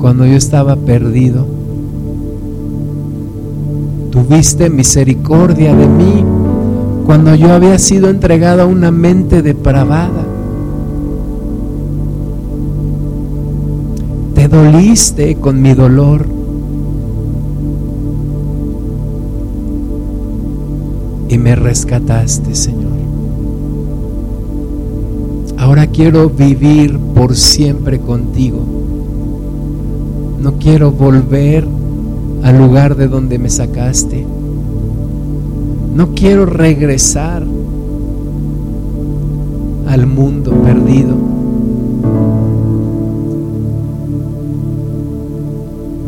[0.00, 1.46] Cuando yo estaba perdido,
[4.16, 6.24] tuviste misericordia de mí
[7.04, 10.24] cuando yo había sido entregado a una mente depravada.
[14.48, 16.24] doliste con mi dolor.
[21.28, 22.92] Y me rescataste, Señor.
[25.58, 28.60] Ahora quiero vivir por siempre contigo.
[30.40, 31.66] No quiero volver
[32.42, 34.26] al lugar de donde me sacaste.
[35.94, 37.42] No quiero regresar
[39.86, 41.16] al mundo perdido.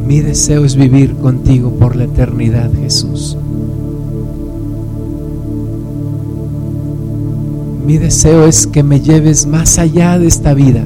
[0.06, 3.36] Mi deseo es vivir contigo por la eternidad, Jesús.
[7.86, 10.84] Mi deseo es que me lleves más allá de esta vida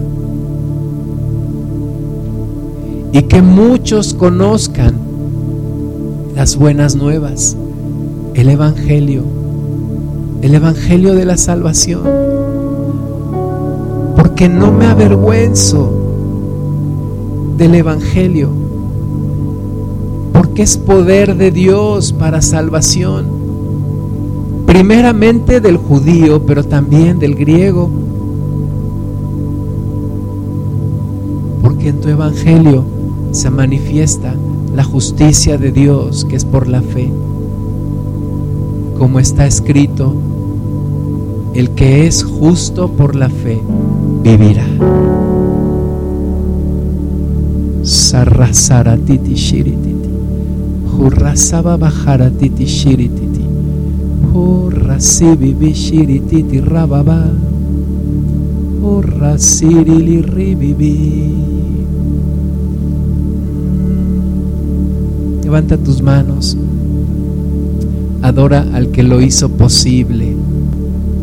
[3.12, 4.91] y que muchos conozcan
[6.42, 7.56] las buenas nuevas,
[8.34, 9.22] el Evangelio,
[10.42, 12.02] el Evangelio de la salvación,
[14.16, 15.88] porque no me avergüenzo
[17.56, 18.62] del Evangelio
[20.54, 23.24] que es poder de Dios para salvación,
[24.66, 27.88] primeramente del judío, pero también del griego.
[31.62, 32.84] Porque en tu evangelio
[33.30, 34.34] se manifiesta
[34.74, 37.10] la justicia de Dios que es por la fe.
[38.98, 40.14] Como está escrito,
[41.54, 43.60] el que es justo por la fe
[44.22, 44.66] vivirá.
[47.82, 49.96] Sarrasaratiti shiriti.
[50.98, 53.44] Hurrasaba bajaratiti shirititi.
[54.32, 57.28] Hurrasibibi shirititi rababa.
[58.82, 61.61] Hurrasirili ribibi.
[65.52, 66.56] Levanta tus manos.
[68.22, 70.34] Adora al que lo hizo posible.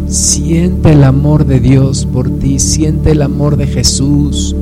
[0.07, 2.59] Siente el amor de Dios por ti.
[2.59, 4.55] Siente el amor de Jesús.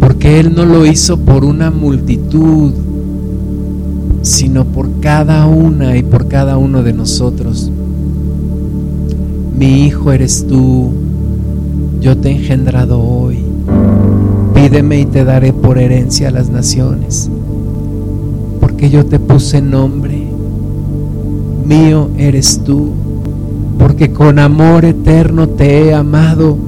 [0.00, 2.72] Porque Él no lo hizo por una multitud
[4.22, 7.70] sino por cada una y por cada uno de nosotros.
[9.56, 10.90] Mi hijo eres tú,
[12.00, 13.38] yo te he engendrado hoy.
[14.54, 17.30] Pídeme y te daré por herencia a las naciones,
[18.82, 20.26] porque yo te puse nombre.
[21.64, 22.88] Mío eres tú,
[23.78, 26.58] porque con amor eterno te he amado.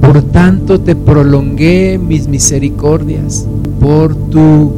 [0.00, 3.46] Por tanto te prolongué mis misericordias
[3.78, 4.72] por tu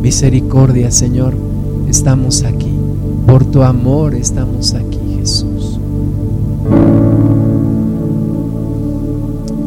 [0.00, 1.34] misericordia, Señor,
[1.88, 2.72] estamos aquí.
[3.26, 5.80] Por tu amor estamos aquí, Jesús.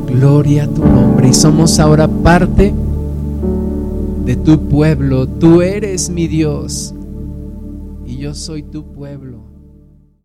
[0.07, 1.27] Gloria a tu nombre.
[1.27, 2.73] Y somos ahora parte
[4.25, 5.27] de tu pueblo.
[5.27, 6.93] Tú eres mi Dios
[8.05, 9.52] y yo soy tu pueblo.